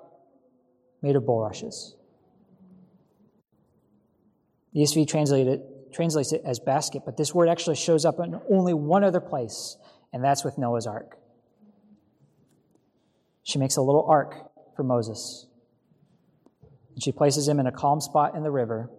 made 1.01 1.17
of 1.17 1.25
bulrushes. 1.25 1.95
The 4.73 4.81
ESV 4.81 5.07
translated, 5.07 5.61
translates 5.93 6.31
it 6.31 6.41
as 6.45 6.59
basket, 6.59 7.03
but 7.05 7.17
this 7.17 7.33
word 7.33 7.49
actually 7.49 7.75
shows 7.75 8.05
up 8.05 8.19
in 8.19 8.39
only 8.49 8.73
one 8.73 9.03
other 9.03 9.21
place, 9.21 9.77
and 10.13 10.23
that's 10.23 10.45
with 10.45 10.57
Noah's 10.57 10.87
ark. 10.87 11.17
She 13.43 13.59
makes 13.59 13.75
a 13.75 13.81
little 13.81 14.05
ark 14.07 14.35
for 14.75 14.83
Moses. 14.83 15.47
And 16.95 17.03
she 17.03 17.11
places 17.11 17.47
him 17.47 17.59
in 17.59 17.67
a 17.67 17.71
calm 17.71 18.01
spot 18.01 18.35
in 18.35 18.43
the 18.43 18.51
river. 18.51 18.89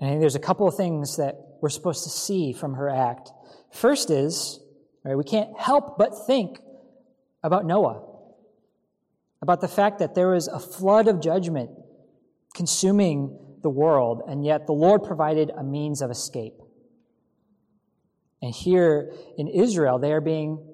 And 0.00 0.22
there's 0.22 0.36
a 0.36 0.40
couple 0.40 0.68
of 0.68 0.76
things 0.76 1.16
that 1.16 1.34
we're 1.60 1.70
supposed 1.70 2.04
to 2.04 2.10
see 2.10 2.52
from 2.52 2.74
her 2.74 2.88
act. 2.88 3.32
First 3.72 4.10
is, 4.10 4.60
right, 5.04 5.16
we 5.16 5.24
can't 5.24 5.58
help 5.58 5.98
but 5.98 6.12
think 6.26 6.58
about 7.42 7.64
Noah, 7.64 8.04
about 9.42 9.60
the 9.60 9.68
fact 9.68 9.98
that 9.98 10.14
there 10.14 10.28
was 10.30 10.46
a 10.46 10.60
flood 10.60 11.08
of 11.08 11.20
judgment 11.20 11.70
consuming 12.54 13.38
the 13.62 13.70
world, 13.70 14.22
and 14.28 14.44
yet 14.44 14.66
the 14.66 14.72
Lord 14.72 15.02
provided 15.02 15.50
a 15.56 15.64
means 15.64 16.02
of 16.02 16.10
escape. 16.10 16.54
And 18.40 18.54
here 18.54 19.12
in 19.36 19.48
Israel, 19.48 19.98
they 19.98 20.12
are 20.12 20.20
being 20.20 20.67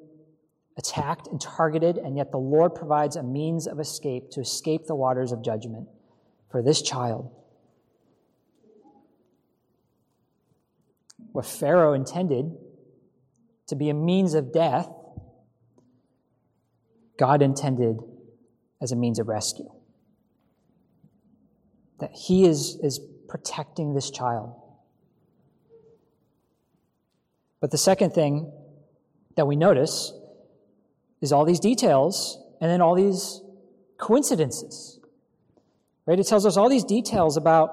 attacked 0.77 1.29
and 1.29 1.41
targeted, 1.41 1.99
and 1.99 2.17
yet 2.17 2.31
the 2.31 2.39
Lord 2.39 2.75
provides 2.75 3.17
a 3.17 3.23
means 3.23 3.67
of 3.67 3.79
escape 3.79 4.31
to 4.31 4.41
escape 4.41 4.87
the 4.87 4.95
waters 4.95 5.33
of 5.33 5.43
judgment 5.43 5.89
for 6.51 6.63
this 6.63 6.83
child. 6.83 7.31
What 11.33 11.47
Pharaoh 11.47 11.95
intended 11.95 12.57
to 13.67 13.77
be 13.77 13.89
a 13.89 13.95
means 13.95 14.35
of 14.35 14.53
death 14.53 14.89
God 17.17 17.43
intended 17.43 17.99
as 18.81 18.93
a 18.93 18.97
means 18.97 19.19
of 19.19 19.29
rescue. 19.29 19.71
That 22.01 22.11
He 22.13 22.45
is, 22.45 22.79
is 22.83 23.01
protecting 23.29 23.95
this 23.95 24.11
child. 24.11 24.55
But 27.61 27.71
the 27.71 27.79
second 27.79 28.11
thing 28.11 28.53
that 29.37 29.47
we 29.47 29.57
notice 29.57 30.13
is 31.25 31.33
all 31.33 31.45
these 31.45 31.59
details 31.59 32.39
and 32.61 32.71
then 32.71 32.81
all 32.81 32.95
these 32.95 33.43
coincidences. 33.99 35.01
Right? 36.07 36.21
It 36.21 36.27
tells 36.29 36.47
us 36.47 36.57
all 36.57 36.69
these 36.69 36.85
details 36.85 37.37
about, 37.37 37.69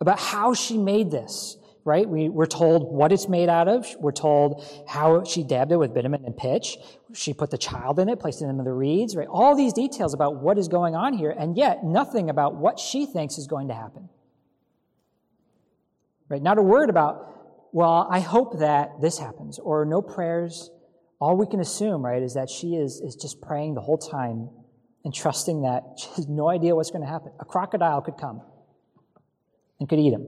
about 0.00 0.18
how 0.18 0.54
she 0.54 0.78
made 0.78 1.10
this 1.10 1.58
right? 1.84 2.08
We, 2.08 2.28
we're 2.30 2.46
told 2.46 2.90
what 2.90 3.12
it's 3.12 3.28
made 3.28 3.48
out 3.48 3.68
of. 3.68 3.86
We're 4.00 4.12
told 4.12 4.64
how 4.88 5.24
she 5.24 5.42
dabbed 5.42 5.70
it 5.70 5.76
with 5.76 5.92
bitumen 5.92 6.24
and 6.24 6.36
pitch. 6.36 6.78
She 7.12 7.34
put 7.34 7.50
the 7.50 7.58
child 7.58 7.98
in 7.98 8.08
it, 8.08 8.18
placed 8.18 8.40
it 8.42 8.46
in 8.46 8.56
the 8.56 8.72
reeds, 8.72 9.14
right? 9.14 9.28
All 9.28 9.54
these 9.54 9.72
details 9.72 10.14
about 10.14 10.36
what 10.36 10.58
is 10.58 10.68
going 10.68 10.94
on 10.94 11.12
here, 11.12 11.30
and 11.30 11.56
yet 11.56 11.84
nothing 11.84 12.30
about 12.30 12.54
what 12.56 12.78
she 12.78 13.04
thinks 13.06 13.36
is 13.36 13.46
going 13.46 13.68
to 13.68 13.74
happen. 13.74 14.08
Right? 16.28 16.42
Not 16.42 16.58
a 16.58 16.62
word 16.62 16.88
about, 16.88 17.68
well, 17.72 18.08
I 18.10 18.20
hope 18.20 18.60
that 18.60 19.02
this 19.02 19.18
happens, 19.18 19.58
or 19.58 19.84
no 19.84 20.00
prayers. 20.00 20.70
All 21.24 21.36
we 21.36 21.46
can 21.46 21.60
assume, 21.60 22.04
right, 22.04 22.22
is 22.22 22.34
that 22.34 22.50
she 22.50 22.74
is, 22.74 23.00
is 23.00 23.16
just 23.16 23.40
praying 23.40 23.74
the 23.74 23.80
whole 23.80 23.98
time 23.98 24.50
and 25.04 25.14
trusting 25.14 25.62
that 25.62 25.82
she 25.98 26.08
has 26.16 26.28
no 26.28 26.48
idea 26.48 26.74
what's 26.76 26.90
going 26.90 27.04
to 27.04 27.10
happen. 27.10 27.32
A 27.40 27.44
crocodile 27.44 28.02
could 28.02 28.18
come 28.18 28.42
and 29.80 29.88
could 29.88 29.98
eat 29.98 30.12
him 30.12 30.26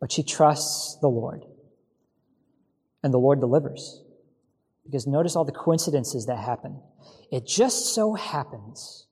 but 0.00 0.12
she 0.12 0.22
trusts 0.22 0.98
the 1.00 1.08
Lord. 1.08 1.44
And 3.02 3.12
the 3.12 3.18
Lord 3.18 3.40
delivers 3.40 4.02
Because 4.84 5.06
notice 5.06 5.36
all 5.36 5.44
the 5.44 5.52
coincidences 5.52 6.26
that 6.26 6.38
happen. 6.38 6.80
It 7.30 7.46
just 7.46 7.94
so 7.94 8.14
happens 8.14 9.06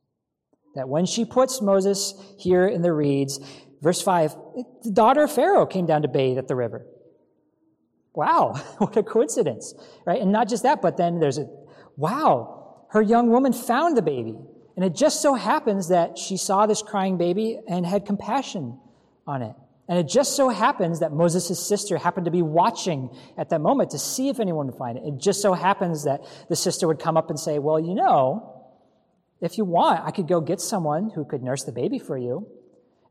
that 0.74 0.88
when 0.88 1.06
she 1.06 1.24
puts 1.24 1.62
Moses 1.62 2.14
here 2.38 2.66
in 2.66 2.82
the 2.82 2.92
reeds, 2.92 3.40
verse 3.80 4.02
5, 4.02 4.36
the 4.82 4.90
daughter 4.90 5.22
of 5.22 5.32
Pharaoh 5.32 5.66
came 5.66 5.86
down 5.86 6.02
to 6.02 6.08
bathe 6.08 6.38
at 6.38 6.48
the 6.48 6.56
river. 6.56 6.86
Wow, 8.16 8.54
what 8.78 8.96
a 8.96 9.02
coincidence, 9.04 9.74
right? 10.04 10.20
And 10.20 10.32
not 10.32 10.48
just 10.48 10.64
that, 10.64 10.82
but 10.82 10.96
then 10.96 11.20
there's 11.20 11.38
a, 11.38 11.46
wow, 11.96 12.86
her 12.90 13.02
young 13.02 13.30
woman 13.30 13.52
found 13.52 13.96
the 13.96 14.02
baby. 14.02 14.36
And 14.74 14.84
it 14.84 14.94
just 14.94 15.22
so 15.22 15.34
happens 15.34 15.88
that 15.88 16.18
she 16.18 16.36
saw 16.36 16.66
this 16.66 16.82
crying 16.82 17.18
baby 17.18 17.60
and 17.68 17.86
had 17.86 18.06
compassion 18.06 18.78
on 19.26 19.42
it. 19.42 19.54
And 19.88 19.98
it 19.98 20.08
just 20.08 20.34
so 20.34 20.48
happens 20.48 21.00
that 21.00 21.12
Moses' 21.12 21.64
sister 21.64 21.96
happened 21.96 22.24
to 22.24 22.30
be 22.30 22.42
watching 22.42 23.10
at 23.38 23.50
that 23.50 23.60
moment 23.60 23.90
to 23.90 23.98
see 23.98 24.28
if 24.28 24.40
anyone 24.40 24.66
would 24.66 24.76
find 24.76 24.98
it. 24.98 25.04
It 25.04 25.18
just 25.18 25.40
so 25.40 25.52
happens 25.52 26.04
that 26.04 26.22
the 26.48 26.56
sister 26.56 26.88
would 26.88 26.98
come 26.98 27.16
up 27.16 27.30
and 27.30 27.38
say, 27.38 27.58
Well, 27.60 27.78
you 27.78 27.94
know, 27.94 28.64
if 29.40 29.58
you 29.58 29.64
want, 29.64 30.00
I 30.04 30.10
could 30.10 30.26
go 30.26 30.40
get 30.40 30.60
someone 30.60 31.10
who 31.10 31.24
could 31.24 31.42
nurse 31.42 31.64
the 31.64 31.72
baby 31.72 31.98
for 31.98 32.18
you. 32.18 32.48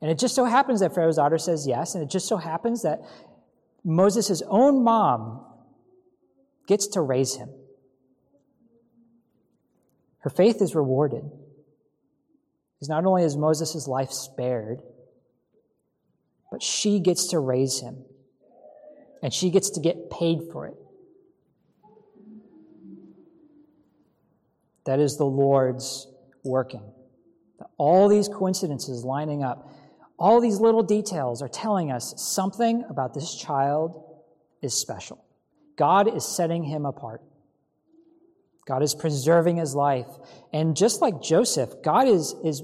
And 0.01 0.11
it 0.11 0.19
just 0.19 0.35
so 0.35 0.43
happens 0.43 0.81
that 0.81 0.93
Pharaoh's 0.93 1.15
daughter 1.15 1.37
says 1.37 1.65
yes. 1.65 1.95
And 1.95 2.03
it 2.03 2.09
just 2.09 2.27
so 2.27 2.35
happens 2.37 2.81
that 2.81 2.99
Moses' 3.85 4.41
own 4.49 4.83
mom 4.83 5.45
gets 6.67 6.87
to 6.87 7.01
raise 7.01 7.35
him. 7.35 7.49
Her 10.19 10.31
faith 10.31 10.59
is 10.59 10.73
rewarded. 10.73 11.23
Because 12.75 12.89
not 12.89 13.05
only 13.05 13.23
is 13.23 13.37
Moses' 13.37 13.87
life 13.87 14.11
spared, 14.11 14.81
but 16.51 16.63
she 16.63 16.99
gets 16.99 17.27
to 17.27 17.39
raise 17.39 17.79
him. 17.79 18.03
And 19.21 19.31
she 19.31 19.51
gets 19.51 19.69
to 19.71 19.79
get 19.79 20.09
paid 20.09 20.39
for 20.51 20.65
it. 20.65 20.75
That 24.85 24.99
is 24.99 25.17
the 25.17 25.25
Lord's 25.25 26.07
working. 26.43 26.83
All 27.77 28.07
these 28.07 28.27
coincidences 28.27 29.03
lining 29.03 29.43
up, 29.43 29.69
all 30.17 30.39
these 30.39 30.59
little 30.59 30.83
details 30.83 31.41
are 31.41 31.47
telling 31.47 31.91
us 31.91 32.13
something 32.17 32.85
about 32.89 33.13
this 33.13 33.35
child 33.35 34.03
is 34.61 34.73
special. 34.73 35.23
God 35.75 36.13
is 36.13 36.25
setting 36.25 36.63
him 36.63 36.85
apart. 36.85 37.21
God 38.65 38.81
is 38.81 38.95
preserving 38.95 39.57
his 39.57 39.75
life. 39.75 40.07
And 40.53 40.75
just 40.75 41.01
like 41.01 41.21
Joseph, 41.21 41.69
God 41.83 42.07
is, 42.07 42.33
is 42.43 42.63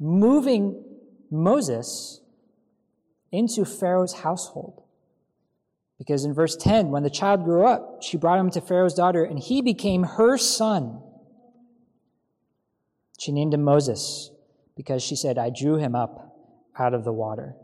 moving 0.00 0.82
Moses 1.30 2.20
into 3.30 3.64
Pharaoh's 3.64 4.14
household. 4.14 4.82
Because 5.98 6.24
in 6.24 6.34
verse 6.34 6.56
10, 6.56 6.88
when 6.88 7.02
the 7.02 7.10
child 7.10 7.44
grew 7.44 7.66
up, 7.66 8.02
she 8.02 8.16
brought 8.16 8.38
him 8.38 8.50
to 8.50 8.60
Pharaoh's 8.60 8.94
daughter, 8.94 9.24
and 9.24 9.38
he 9.38 9.62
became 9.62 10.02
her 10.02 10.36
son. 10.36 11.02
She 13.18 13.32
named 13.32 13.54
him 13.54 13.62
Moses 13.62 14.30
because 14.76 15.02
she 15.02 15.16
said, 15.16 15.38
I 15.38 15.50
drew 15.50 15.76
him 15.76 15.94
up 15.94 16.25
out 16.78 16.94
of 16.94 17.04
the 17.04 17.12
water. 17.12 17.54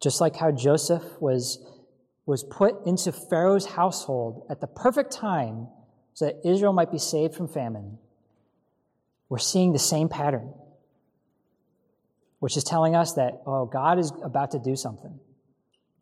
Just 0.00 0.20
like 0.20 0.36
how 0.36 0.50
Joseph 0.50 1.02
was, 1.20 1.66
was 2.26 2.44
put 2.44 2.86
into 2.86 3.10
Pharaoh's 3.10 3.64
household 3.64 4.46
at 4.50 4.60
the 4.60 4.66
perfect 4.66 5.12
time 5.12 5.68
so 6.12 6.26
that 6.26 6.46
Israel 6.46 6.72
might 6.72 6.92
be 6.92 6.98
saved 6.98 7.34
from 7.34 7.48
famine, 7.48 7.98
we're 9.28 9.38
seeing 9.38 9.72
the 9.72 9.78
same 9.78 10.08
pattern, 10.08 10.52
which 12.38 12.56
is 12.56 12.64
telling 12.64 12.94
us 12.94 13.14
that, 13.14 13.42
oh, 13.46 13.64
God 13.64 13.98
is 13.98 14.12
about 14.22 14.50
to 14.50 14.58
do 14.58 14.76
something. 14.76 15.18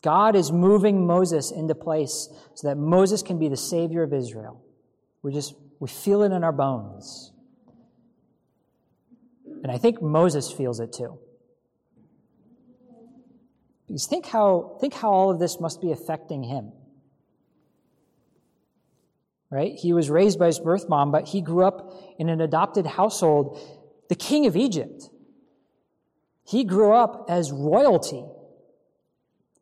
God 0.02 0.34
is 0.34 0.50
moving 0.50 1.06
Moses 1.06 1.52
into 1.52 1.74
place 1.74 2.28
so 2.54 2.68
that 2.68 2.76
Moses 2.76 3.22
can 3.22 3.38
be 3.38 3.48
the 3.48 3.56
savior 3.56 4.02
of 4.02 4.12
Israel. 4.12 4.60
We 5.22 5.32
just, 5.32 5.54
we 5.82 5.88
feel 5.88 6.22
it 6.22 6.30
in 6.30 6.44
our 6.44 6.52
bones. 6.52 7.32
And 9.64 9.72
I 9.72 9.78
think 9.78 10.00
Moses 10.00 10.48
feels 10.48 10.78
it 10.78 10.92
too. 10.92 11.18
Because 13.88 14.06
think 14.06 14.26
how, 14.26 14.78
think 14.80 14.94
how 14.94 15.10
all 15.10 15.32
of 15.32 15.40
this 15.40 15.58
must 15.58 15.80
be 15.80 15.90
affecting 15.90 16.44
him. 16.44 16.70
Right? 19.50 19.74
He 19.74 19.92
was 19.92 20.08
raised 20.08 20.38
by 20.38 20.46
his 20.46 20.60
birth 20.60 20.88
mom, 20.88 21.10
but 21.10 21.26
he 21.26 21.40
grew 21.40 21.64
up 21.64 21.92
in 22.16 22.28
an 22.28 22.40
adopted 22.40 22.86
household, 22.86 23.58
the 24.08 24.14
king 24.14 24.46
of 24.46 24.54
Egypt. 24.54 25.10
He 26.46 26.62
grew 26.62 26.92
up 26.92 27.26
as 27.28 27.50
royalty. 27.50 28.24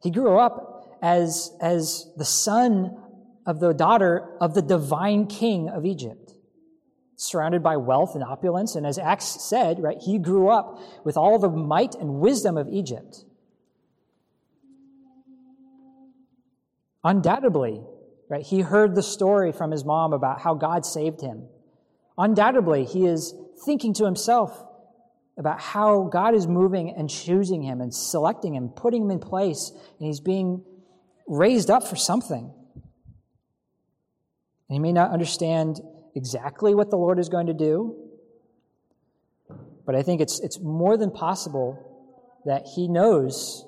He 0.03 0.11
grew 0.11 0.37
up 0.37 0.99
as, 1.01 1.51
as 1.63 2.13
the 2.19 2.27
son 2.27 2.95
of 3.51 3.59
the 3.59 3.75
daughter 3.75 4.29
of 4.41 4.55
the 4.55 4.63
divine 4.63 5.27
king 5.27 5.69
of 5.69 5.85
Egypt, 5.85 6.35
surrounded 7.17 7.65
by 7.65 7.77
wealth 7.77 8.15
and 8.15 8.23
opulence. 8.23 8.77
And 8.77 8.87
as 8.87 8.97
Acts 8.97 9.43
said, 9.43 9.83
right, 9.83 9.99
he 10.01 10.19
grew 10.19 10.49
up 10.49 10.79
with 11.03 11.17
all 11.17 11.37
the 11.41 11.49
might 11.49 11.97
and 11.97 12.21
wisdom 12.21 12.57
of 12.57 12.69
Egypt. 12.69 13.25
Undoubtedly, 17.03 17.83
right, 18.29 18.47
he 18.47 18.61
heard 18.61 18.95
the 18.95 19.03
story 19.03 19.51
from 19.51 19.73
his 19.73 19.85
mom 19.85 20.13
about 20.13 20.41
how 20.41 20.55
God 20.55 20.87
saved 20.87 21.21
him. 21.21 21.49
Undoubtedly, 22.17 22.85
he 22.85 23.05
is 23.05 23.35
thinking 23.65 23.95
to 23.95 24.05
himself, 24.05 24.65
about 25.37 25.61
how 25.61 26.03
God 26.05 26.37
is 26.37 26.47
moving 26.47 26.95
and 26.97 27.11
choosing 27.11 27.63
him 27.63 27.81
and 27.81 27.93
selecting 27.93 28.55
him, 28.55 28.69
putting 28.69 29.03
him 29.03 29.11
in 29.11 29.19
place, 29.19 29.73
and 29.99 30.07
he's 30.07 30.21
being 30.21 30.63
raised 31.27 31.69
up 31.69 31.83
for 31.83 31.97
something. 31.97 32.53
And 34.71 34.77
he 34.77 34.79
may 34.79 34.93
not 34.93 35.11
understand 35.11 35.81
exactly 36.15 36.77
what 36.77 36.91
the 36.91 36.97
Lord 36.97 37.19
is 37.19 37.29
going 37.29 37.49
to 37.49 37.53
do, 37.53 37.97
but 39.85 39.97
I 39.97 40.05
think 40.05 40.21
it's, 40.21 40.39
it's 40.39 40.61
more 40.61 40.97
than 40.97 41.11
possible 41.11 42.41
that 42.45 42.67
he 42.77 42.87
knows 42.87 43.67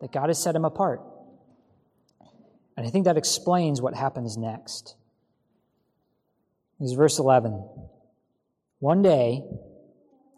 that 0.00 0.12
God 0.12 0.28
has 0.28 0.40
set 0.40 0.54
him 0.54 0.64
apart. 0.64 1.00
And 2.76 2.86
I 2.86 2.90
think 2.90 3.06
that 3.06 3.16
explains 3.16 3.82
what 3.82 3.94
happens 3.94 4.36
next. 4.36 4.94
Is 6.78 6.92
verse 6.92 7.18
11. 7.18 7.68
One 8.78 9.02
day, 9.02 9.42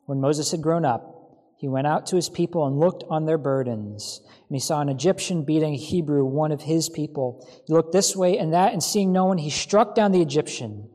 when 0.07 0.23
Moses 0.23 0.51
had 0.53 0.63
grown 0.63 0.87
up, 0.87 1.18
he 1.59 1.67
went 1.67 1.89
out 1.89 2.07
to 2.07 2.17
his 2.17 2.29
people 2.29 2.67
and 2.67 2.79
looked 2.79 3.03
on 3.11 3.27
their 3.27 3.37
burdens. 3.37 4.21
And 4.25 4.55
he 4.55 4.61
saw 4.61 4.81
an 4.81 4.89
Egyptian 4.89 5.45
beating 5.45 5.75
a 5.75 5.77
Hebrew, 5.77 6.25
one 6.25 6.53
of 6.53 6.63
his 6.63 6.89
people. 6.89 7.45
He 7.67 7.73
looked 7.73 7.93
this 7.93 8.15
way 8.15 8.39
and 8.39 8.55
that, 8.55 8.73
and 8.73 8.83
seeing 8.83 9.13
no 9.13 9.25
one, 9.25 9.39
he 9.39 9.51
struck 9.51 9.97
down 9.97 10.13
the 10.13 10.23
Egyptian 10.23 10.89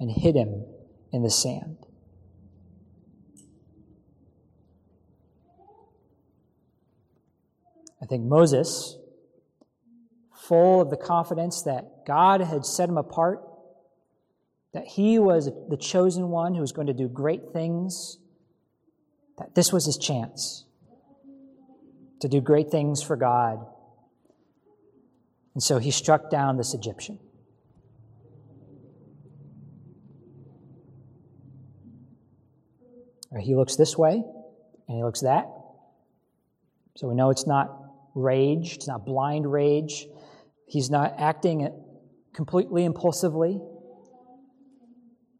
and 0.00 0.10
hid 0.10 0.36
him 0.36 0.64
in 1.12 1.22
the 1.22 1.30
sand. 1.30 1.76
I 8.00 8.06
think 8.06 8.24
Moses, 8.24 8.96
full 10.34 10.80
of 10.80 10.88
the 10.88 10.96
confidence 10.96 11.62
that 11.62 12.06
God 12.06 12.40
had 12.40 12.64
set 12.64 12.88
him 12.88 12.96
apart 12.96 13.42
that 14.72 14.86
he 14.86 15.18
was 15.18 15.50
the 15.68 15.76
chosen 15.76 16.28
one 16.28 16.54
who 16.54 16.60
was 16.60 16.72
going 16.72 16.86
to 16.86 16.94
do 16.94 17.08
great 17.08 17.52
things, 17.52 18.18
that 19.38 19.54
this 19.54 19.72
was 19.72 19.86
his 19.86 19.98
chance 19.98 20.64
to 22.20 22.28
do 22.28 22.40
great 22.40 22.70
things 22.70 23.02
for 23.02 23.16
God. 23.16 23.66
And 25.54 25.62
so 25.62 25.78
he 25.78 25.90
struck 25.90 26.30
down 26.30 26.56
this 26.56 26.74
Egyptian. 26.74 27.18
He 33.38 33.54
looks 33.54 33.76
this 33.76 33.98
way 33.98 34.22
and 34.88 34.96
he 34.96 35.04
looks 35.04 35.20
that. 35.20 35.46
So 36.96 37.06
we 37.06 37.14
know 37.14 37.30
it's 37.30 37.46
not 37.46 37.70
rage, 38.14 38.76
it's 38.76 38.88
not 38.88 39.04
blind 39.04 39.50
rage. 39.50 40.06
He's 40.66 40.90
not 40.90 41.14
acting 41.18 41.70
completely 42.34 42.84
impulsively. 42.84 43.60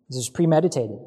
This 0.08 0.18
is 0.18 0.28
premeditated. 0.28 0.98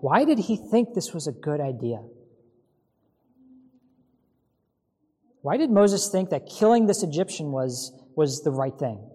Why 0.00 0.24
did 0.24 0.38
he 0.38 0.56
think 0.56 0.94
this 0.94 1.12
was 1.12 1.26
a 1.26 1.32
good 1.32 1.60
idea? 1.60 2.02
Why 5.42 5.56
did 5.56 5.70
Moses 5.70 6.10
think 6.10 6.30
that 6.30 6.46
killing 6.46 6.86
this 6.86 7.02
Egyptian 7.02 7.52
was, 7.52 7.92
was 8.16 8.42
the 8.42 8.50
right 8.50 8.76
thing? 8.78 9.06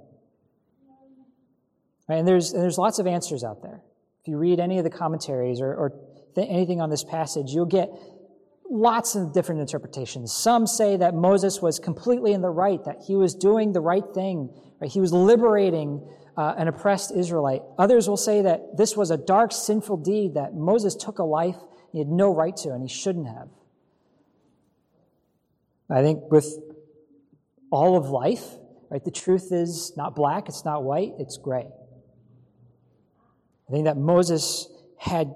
And 2.08 2.28
there's, 2.28 2.54
and 2.54 2.62
there's 2.62 2.78
lots 2.78 3.00
of 3.00 3.08
answers 3.08 3.44
out 3.44 3.64
there. 3.64 3.82
If 4.22 4.28
you 4.28 4.38
read 4.38 4.60
any 4.60 4.78
of 4.78 4.84
the 4.84 4.90
commentaries 4.90 5.60
or, 5.60 5.74
or 5.74 5.92
th- 6.36 6.48
anything 6.50 6.82
on 6.82 6.90
this 6.90 7.04
passage, 7.04 7.52
you'll 7.52 7.66
get 7.66 7.90
lots 8.70 9.16
of 9.16 9.34
different 9.34 9.62
interpretations. 9.62 10.34
Some 10.34 10.68
say 10.68 10.98
that 10.98 11.14
Moses 11.16 11.62
was 11.62 11.80
completely 11.80 12.34
in 12.34 12.42
the 12.42 12.50
right, 12.50 12.84
that 12.86 13.04
he 13.08 13.16
was 13.16 13.34
doing 13.34 13.74
the 13.74 13.82
right 13.82 14.04
thing, 14.14 14.50
right? 14.80 14.92
He 14.92 15.00
was 15.00 15.14
liberating 15.14 16.08
uh, 16.38 16.56
an 16.58 16.68
oppressed 16.68 17.12
Israelite. 17.12 17.62
Others 17.78 18.08
will 18.08 18.18
say 18.18 18.42
that 18.42 18.78
this 18.78 18.96
was 18.98 19.12
a 19.12 19.18
dark, 19.18 19.52
sinful 19.52 19.98
deed, 19.98 20.34
that 20.36 20.54
Moses 20.54 20.96
took 20.96 21.20
a 21.20 21.24
life 21.24 21.58
He 21.92 22.00
had 22.00 22.08
no 22.08 22.34
right 22.34 22.56
to, 22.58 22.72
and 22.72 22.82
he 22.82 22.90
shouldn't 22.94 23.28
have. 23.28 23.50
I 25.90 26.02
think 26.02 26.32
with 26.32 26.58
all 27.72 27.96
of 27.96 28.10
life, 28.10 28.44
right, 28.90 29.04
the 29.04 29.12
truth 29.12 29.52
is 29.52 29.94
not 29.96 30.16
black, 30.16 30.50
it's 30.50 30.66
not 30.66 30.84
white, 30.84 31.14
it's 31.20 31.38
gray. 31.38 31.68
I 33.68 33.72
think 33.72 33.86
that 33.86 33.98
Moses 33.98 34.68
had 34.98 35.34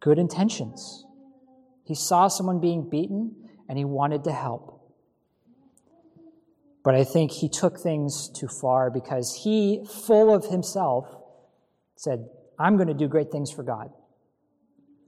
good 0.00 0.18
intentions. 0.18 1.04
He 1.84 1.94
saw 1.94 2.28
someone 2.28 2.60
being 2.60 2.88
beaten 2.88 3.34
and 3.68 3.78
he 3.78 3.84
wanted 3.84 4.24
to 4.24 4.32
help. 4.32 4.81
But 6.84 6.94
I 6.94 7.04
think 7.04 7.30
he 7.30 7.48
took 7.48 7.78
things 7.78 8.28
too 8.28 8.48
far 8.48 8.90
because 8.90 9.42
he, 9.44 9.84
full 10.06 10.34
of 10.34 10.46
himself, 10.46 11.06
said, 11.96 12.28
I'm 12.58 12.76
going 12.76 12.88
to 12.88 12.94
do 12.94 13.06
great 13.06 13.30
things 13.30 13.50
for 13.52 13.62
God. 13.62 13.90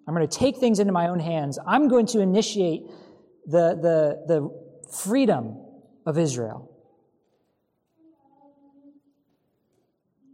I'm 0.06 0.14
going 0.14 0.26
to 0.26 0.38
take 0.38 0.58
things 0.58 0.78
into 0.78 0.92
my 0.92 1.08
own 1.08 1.18
hands. 1.18 1.58
I'm 1.66 1.88
going 1.88 2.06
to 2.06 2.20
initiate 2.20 2.82
the, 3.46 3.74
the, 3.74 4.24
the 4.26 4.92
freedom 4.92 5.56
of 6.06 6.18
Israel. 6.18 6.70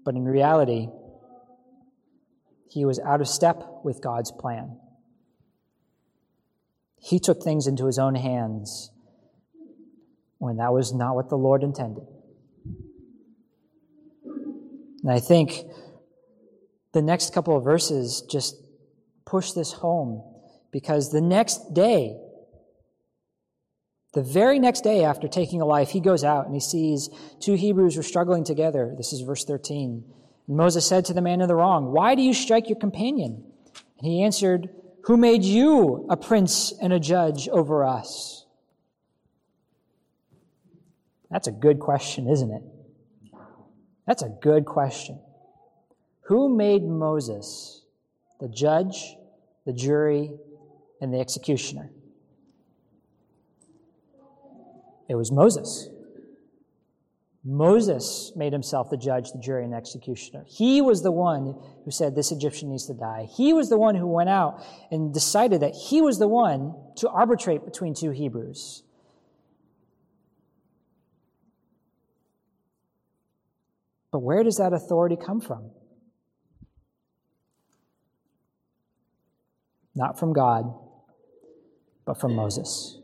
But 0.05 0.15
in 0.15 0.25
reality, 0.25 0.89
he 2.69 2.85
was 2.85 2.99
out 3.01 3.21
of 3.21 3.29
step 3.29 3.63
with 3.85 4.03
God's 4.03 4.33
plan. 4.33 4.79
He 6.99 7.19
took 7.19 7.43
things 7.43 7.67
into 7.67 7.87
his 7.87 7.99
own 7.99 8.15
hands 8.15 8.91
when 10.41 10.57
that 10.57 10.73
was 10.73 10.93
not 10.95 11.15
what 11.15 11.29
the 11.29 11.37
Lord 11.37 11.63
intended. 11.63 12.03
And 15.03 15.13
I 15.13 15.21
think 15.21 15.65
the 16.95 17.03
next 17.03 17.35
couple 17.35 17.57
of 17.57 17.63
verses 17.63 18.23
just 18.23 18.57
push 19.27 19.53
this 19.53 19.71
home 19.71 20.25
because 20.73 21.13
the 21.13 21.21
next 21.21 21.75
day, 21.75 22.19
the 24.15 24.23
very 24.23 24.59
next 24.59 24.83
day 24.83 25.05
after 25.05 25.29
taking 25.29 25.61
a 25.61 25.67
life, 25.67 25.91
he 25.91 26.01
goes 26.01 26.25
out 26.25 26.47
and 26.47 26.55
he 26.55 26.61
sees 26.61 27.11
two 27.41 27.55
Hebrews 27.55 27.99
were 27.99 28.03
struggling 28.03 28.43
together. 28.43 28.95
This 28.97 29.13
is 29.13 29.21
verse 29.21 29.45
13. 29.45 30.05
And 30.49 30.57
Moses 30.57 30.87
said 30.87 31.05
to 31.05 31.13
the 31.13 31.21
man 31.21 31.43
in 31.43 31.49
the 31.49 31.55
wrong, 31.55 31.93
Why 31.93 32.15
do 32.15 32.23
you 32.23 32.33
strike 32.33 32.71
your 32.71 32.79
companion? 32.79 33.45
And 33.99 34.11
he 34.11 34.23
answered, 34.23 34.71
Who 35.05 35.19
made 35.19 35.45
you 35.45 36.07
a 36.09 36.17
prince 36.17 36.73
and 36.81 36.95
a 36.95 36.99
judge 36.99 37.47
over 37.51 37.85
us? 37.85 38.40
That's 41.31 41.47
a 41.47 41.53
good 41.53 41.79
question, 41.79 42.29
isn't 42.29 42.51
it? 42.51 42.63
That's 44.07 44.23
a 44.23 44.29
good 44.29 44.65
question. 44.65 45.21
Who 46.23 46.55
made 46.55 46.83
Moses 46.83 47.85
the 48.41 48.49
judge, 48.49 49.15
the 49.67 49.73
jury, 49.73 50.33
and 51.01 51.15
the 51.15 51.21
executioner? 51.21 51.91
It 55.09 55.15
was 55.15 55.31
Moses. 55.31 55.89
Moses 57.45 58.33
made 58.37 58.53
himself 58.53 58.91
the 58.91 58.97
judge, 58.97 59.33
the 59.33 59.39
jury, 59.39 59.65
and 59.65 59.73
the 59.73 59.77
executioner. 59.77 60.45
He 60.47 60.83
was 60.83 61.03
the 61.03 61.11
one 61.11 61.59
who 61.85 61.91
said, 61.91 62.15
This 62.15 62.33
Egyptian 62.33 62.71
needs 62.71 62.87
to 62.87 62.95
die. 62.95 63.27
He 63.35 63.53
was 63.53 63.71
the 63.71 63.79
one 63.79 63.95
who 63.95 64.07
went 64.07 64.29
out 64.29 64.63
and 64.91 65.13
decided 65.13 65.63
that 65.63 65.75
he 65.75 66.03
was 66.03 66.19
the 66.19 66.29
one 66.29 66.75
to 66.97 67.09
arbitrate 67.09 67.65
between 67.65 67.95
two 67.95 68.11
Hebrews. 68.11 68.83
But 74.13 74.21
where 74.21 74.43
does 74.43 74.57
that 74.57 74.73
authority 74.73 75.17
come 75.17 75.41
from? 75.41 75.71
Not 79.95 80.19
from 80.19 80.33
God, 80.33 80.73
but 82.05 82.21
from 82.21 82.35
Moses. 82.35 82.99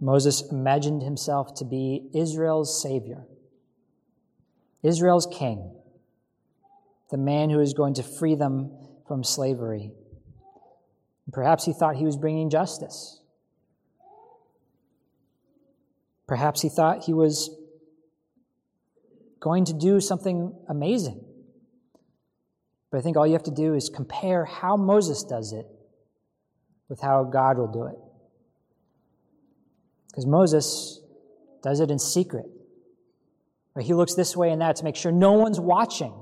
Moses 0.00 0.42
imagined 0.50 1.02
himself 1.02 1.54
to 1.54 1.64
be 1.64 2.10
Israel's 2.14 2.82
savior, 2.82 3.24
Israel's 4.82 5.26
king, 5.26 5.74
the 7.10 7.16
man 7.16 7.50
who 7.50 7.60
is 7.60 7.72
going 7.72 7.94
to 7.94 8.02
free 8.02 8.34
them 8.34 8.72
from 9.08 9.24
slavery. 9.24 9.92
perhaps 11.32 11.64
he 11.64 11.72
thought 11.72 11.96
he 11.96 12.04
was 12.04 12.16
bringing 12.16 12.50
justice. 12.50 13.20
Perhaps 16.26 16.62
he 16.62 16.68
thought 16.68 17.04
he 17.04 17.12
was 17.12 17.55
going 19.40 19.64
to 19.66 19.72
do 19.72 20.00
something 20.00 20.54
amazing. 20.68 21.22
But 22.90 22.98
I 22.98 23.00
think 23.02 23.16
all 23.16 23.26
you 23.26 23.34
have 23.34 23.42
to 23.44 23.50
do 23.50 23.74
is 23.74 23.90
compare 23.94 24.44
how 24.44 24.76
Moses 24.76 25.22
does 25.24 25.52
it 25.52 25.66
with 26.88 27.00
how 27.00 27.24
God 27.24 27.58
will 27.58 27.72
do 27.72 27.86
it. 27.86 27.96
Because 30.08 30.26
Moses 30.26 31.00
does 31.62 31.80
it 31.80 31.90
in 31.90 31.98
secret. 31.98 32.46
He 33.78 33.92
looks 33.92 34.14
this 34.14 34.34
way 34.34 34.50
and 34.50 34.62
that 34.62 34.76
to 34.76 34.84
make 34.84 34.96
sure 34.96 35.12
no 35.12 35.32
one's 35.32 35.60
watching. 35.60 36.14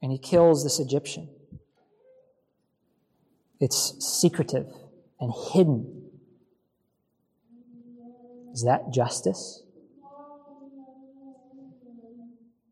And 0.00 0.12
he 0.12 0.18
kills 0.18 0.62
this 0.62 0.78
Egyptian. 0.78 1.28
It's 3.58 3.96
secretive 4.04 4.66
and 5.18 5.32
hidden. 5.52 6.10
Is 8.52 8.62
that 8.64 8.92
justice? 8.92 9.62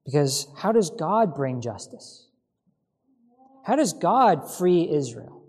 Because 0.09 0.47
how 0.57 0.73
does 0.73 0.89
God 0.89 1.35
bring 1.35 1.61
justice? 1.61 2.27
How 3.67 3.77
does 3.77 3.93
God 3.93 4.51
free 4.51 4.89
Israel? 4.91 5.45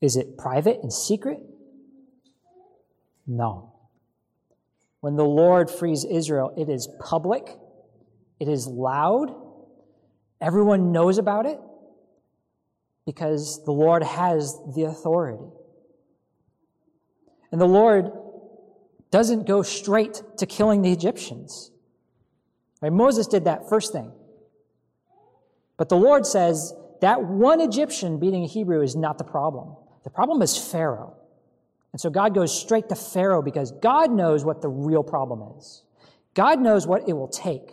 Is 0.00 0.16
it 0.16 0.36
private 0.36 0.80
and 0.82 0.92
secret? 0.92 1.38
No. 3.28 3.74
When 5.02 5.14
the 5.14 5.24
Lord 5.24 5.70
frees 5.70 6.04
Israel, 6.04 6.52
it 6.58 6.68
is 6.68 6.88
public, 6.98 7.56
it 8.40 8.48
is 8.48 8.66
loud, 8.66 9.36
everyone 10.40 10.90
knows 10.90 11.18
about 11.18 11.46
it 11.46 11.60
because 13.06 13.64
the 13.64 13.70
Lord 13.70 14.02
has 14.02 14.58
the 14.74 14.82
authority. 14.82 15.44
And 17.52 17.60
the 17.60 17.68
Lord 17.68 18.10
doesn't 19.12 19.46
go 19.46 19.62
straight 19.62 20.24
to 20.38 20.46
killing 20.46 20.82
the 20.82 20.90
Egyptians. 20.90 21.69
Right? 22.80 22.92
Moses 22.92 23.26
did 23.26 23.44
that 23.44 23.68
first 23.68 23.92
thing. 23.92 24.12
But 25.76 25.88
the 25.88 25.96
Lord 25.96 26.26
says 26.26 26.74
that 27.00 27.22
one 27.24 27.60
Egyptian 27.60 28.18
beating 28.18 28.44
a 28.44 28.46
Hebrew 28.46 28.82
is 28.82 28.96
not 28.96 29.18
the 29.18 29.24
problem. 29.24 29.76
The 30.04 30.10
problem 30.10 30.42
is 30.42 30.56
Pharaoh. 30.56 31.16
And 31.92 32.00
so 32.00 32.10
God 32.10 32.34
goes 32.34 32.58
straight 32.58 32.88
to 32.90 32.94
Pharaoh 32.94 33.42
because 33.42 33.72
God 33.72 34.10
knows 34.10 34.44
what 34.44 34.62
the 34.62 34.68
real 34.68 35.02
problem 35.02 35.56
is. 35.56 35.82
God 36.34 36.60
knows 36.60 36.86
what 36.86 37.08
it 37.08 37.12
will 37.14 37.28
take. 37.28 37.72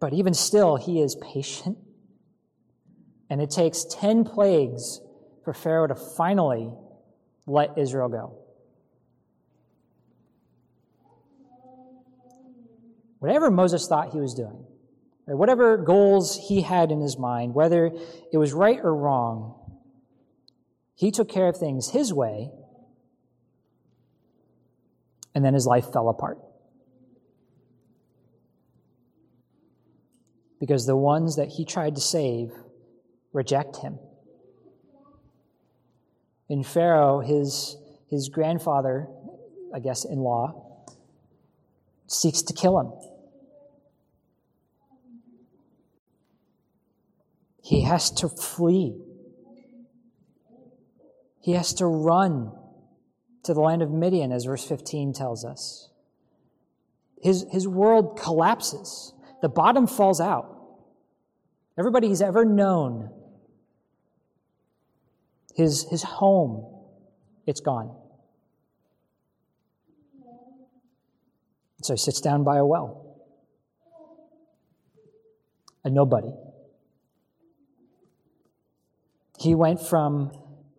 But 0.00 0.12
even 0.12 0.34
still, 0.34 0.76
he 0.76 1.00
is 1.00 1.16
patient. 1.16 1.78
And 3.30 3.40
it 3.40 3.50
takes 3.50 3.84
10 3.84 4.24
plagues 4.24 5.00
for 5.44 5.52
Pharaoh 5.52 5.86
to 5.86 5.94
finally 5.94 6.72
let 7.46 7.76
Israel 7.78 8.08
go. 8.08 8.43
Whatever 13.24 13.50
Moses 13.50 13.88
thought 13.88 14.12
he 14.12 14.20
was 14.20 14.34
doing, 14.34 14.66
whatever 15.24 15.78
goals 15.78 16.36
he 16.36 16.60
had 16.60 16.90
in 16.90 17.00
his 17.00 17.18
mind, 17.18 17.54
whether 17.54 17.86
it 18.30 18.36
was 18.36 18.52
right 18.52 18.78
or 18.78 18.94
wrong, 18.94 19.54
he 20.94 21.10
took 21.10 21.26
care 21.26 21.48
of 21.48 21.56
things 21.56 21.88
his 21.88 22.12
way, 22.12 22.50
and 25.34 25.42
then 25.42 25.54
his 25.54 25.66
life 25.66 25.90
fell 25.90 26.10
apart. 26.10 26.36
Because 30.60 30.84
the 30.84 30.94
ones 30.94 31.36
that 31.36 31.48
he 31.48 31.64
tried 31.64 31.94
to 31.94 32.02
save 32.02 32.52
reject 33.32 33.78
him. 33.78 33.98
In 36.50 36.62
Pharaoh, 36.62 37.20
his, 37.20 37.78
his 38.10 38.28
grandfather, 38.28 39.08
I 39.74 39.78
guess 39.78 40.04
in 40.04 40.18
law, 40.18 40.84
seeks 42.06 42.42
to 42.42 42.52
kill 42.52 42.78
him. 42.78 42.92
He 47.64 47.80
has 47.80 48.10
to 48.10 48.28
flee. 48.28 48.94
He 51.40 51.52
has 51.52 51.72
to 51.74 51.86
run 51.86 52.52
to 53.44 53.54
the 53.54 53.60
land 53.60 53.80
of 53.80 53.90
Midian, 53.90 54.32
as 54.32 54.44
verse 54.44 54.62
15 54.62 55.14
tells 55.14 55.46
us. 55.46 55.88
His, 57.22 57.46
his 57.50 57.66
world 57.66 58.18
collapses, 58.20 59.14
the 59.40 59.48
bottom 59.48 59.86
falls 59.86 60.20
out. 60.20 60.50
Everybody 61.78 62.08
he's 62.08 62.20
ever 62.20 62.44
known 62.44 63.10
his, 65.54 65.88
his 65.88 66.02
home, 66.02 66.66
it's 67.46 67.60
gone. 67.60 67.96
So 71.82 71.94
he 71.94 71.98
sits 71.98 72.20
down 72.20 72.44
by 72.44 72.58
a 72.58 72.66
well. 72.66 73.00
a 75.82 75.90
nobody. 75.90 76.30
He 79.44 79.54
went 79.54 79.78
from 79.78 80.32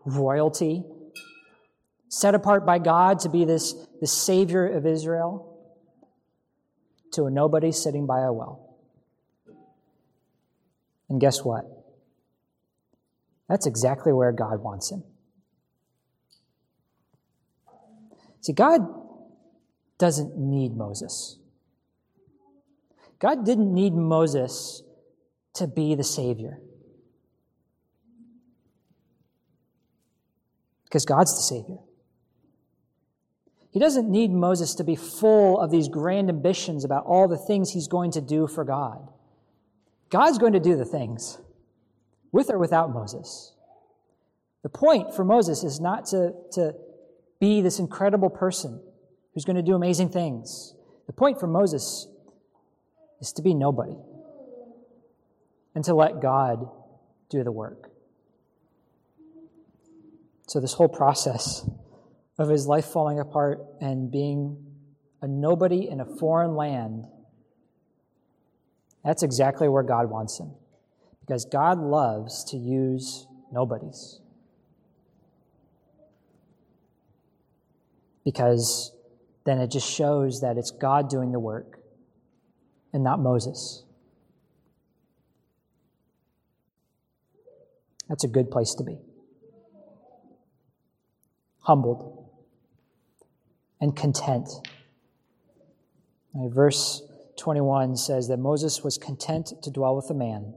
royalty, 0.06 0.84
set 2.10 2.34
apart 2.34 2.66
by 2.66 2.80
God 2.80 3.20
to 3.20 3.30
be 3.30 3.46
this, 3.46 3.74
the 4.02 4.08
savior 4.08 4.68
of 4.68 4.88
Israel, 4.88 5.56
to 7.14 7.26
a 7.26 7.30
nobody 7.30 7.72
sitting 7.72 8.08
by 8.08 8.22
a 8.22 8.34
well. 8.34 8.76
And 11.10 11.22
guess 11.22 11.44
what? 11.44 11.66
That's 13.48 13.68
exactly 13.68 14.12
where 14.12 14.32
God 14.32 14.64
wants 14.64 14.92
him. 14.92 15.04
See, 18.42 18.54
God 18.54 18.82
doesn't 20.00 20.36
need 20.36 20.76
Moses. 20.76 21.38
God 23.20 23.46
didn't 23.46 23.72
need 23.72 23.94
Moses 23.94 24.82
to 25.54 25.68
be 25.68 25.94
the 25.94 26.04
Savior. 26.04 26.60
Because 30.96 31.04
God's 31.04 31.36
the 31.36 31.42
Savior. 31.42 31.80
He 33.70 33.82
doesn't 33.82 34.10
need 34.10 34.32
Moses 34.32 34.76
to 34.76 34.86
be 34.86 34.96
full 34.96 35.60
of 35.60 35.70
these 35.70 35.90
grand 35.90 36.30
ambitions 36.30 36.86
about 36.86 37.04
all 37.04 37.28
the 37.28 37.38
things 37.38 37.70
he's 37.70 37.90
going 37.90 38.12
to 38.12 38.22
do 38.22 38.48
for 38.48 38.64
God. 38.64 39.12
God's 40.10 40.38
going 40.38 40.54
to 40.54 40.60
do 40.62 40.78
the 40.78 40.86
things, 40.86 41.38
with 42.32 42.50
or 42.50 42.58
without 42.58 42.94
Moses. 42.94 43.54
The 44.64 44.70
point 44.70 45.14
for 45.14 45.26
Moses 45.26 45.66
is 45.66 45.82
not 45.82 46.06
to, 46.12 46.32
to 46.54 46.76
be 47.42 47.60
this 47.60 47.78
incredible 47.78 48.30
person 48.30 48.82
who's 49.34 49.44
going 49.44 49.58
to 49.58 49.62
do 49.62 49.76
amazing 49.76 50.12
things. 50.12 50.76
The 51.08 51.14
point 51.14 51.42
for 51.42 51.48
Moses 51.48 52.08
is 53.20 53.34
to 53.34 53.42
be 53.42 53.54
nobody 53.54 53.98
and 55.76 55.84
to 55.84 55.94
let 55.94 56.22
God 56.22 56.70
do 57.30 57.44
the 57.44 57.52
work. 57.52 57.92
So, 60.48 60.60
this 60.60 60.74
whole 60.74 60.88
process 60.88 61.68
of 62.38 62.50
his 62.50 62.68
life 62.68 62.86
falling 62.86 63.20
apart 63.20 63.60
and 63.82 64.12
being 64.12 64.64
a 65.22 65.28
nobody 65.28 65.88
in 65.90 66.00
a 66.00 66.06
foreign 66.06 66.56
land, 66.56 67.06
that's 69.04 69.24
exactly 69.24 69.68
where 69.68 69.84
God 69.84 70.10
wants 70.10 70.40
him. 70.40 70.52
Because 71.22 71.46
God 71.46 71.80
loves 71.80 72.44
to 72.52 72.58
use 72.58 73.28
nobodies. 73.52 74.20
Because 78.24 78.92
then 79.46 79.60
it 79.60 79.72
just 79.72 79.90
shows 79.92 80.42
that 80.42 80.58
it's 80.58 80.72
God 80.72 81.10
doing 81.10 81.32
the 81.32 81.40
work 81.40 81.80
and 82.94 83.04
not 83.04 83.20
Moses. 83.20 83.84
That's 88.08 88.24
a 88.24 88.28
good 88.28 88.52
place 88.52 88.76
to 88.76 88.84
be. 88.84 89.00
Humbled 91.66 92.30
and 93.82 93.96
content. 93.96 94.50
verse 96.34 97.02
21 97.38 97.98
says 97.98 98.28
that 98.28 98.38
Moses 98.38 98.84
was 98.84 98.98
content 98.98 99.52
to 99.64 99.72
dwell 99.72 99.96
with 99.96 100.10
a 100.10 100.14
man. 100.14 100.54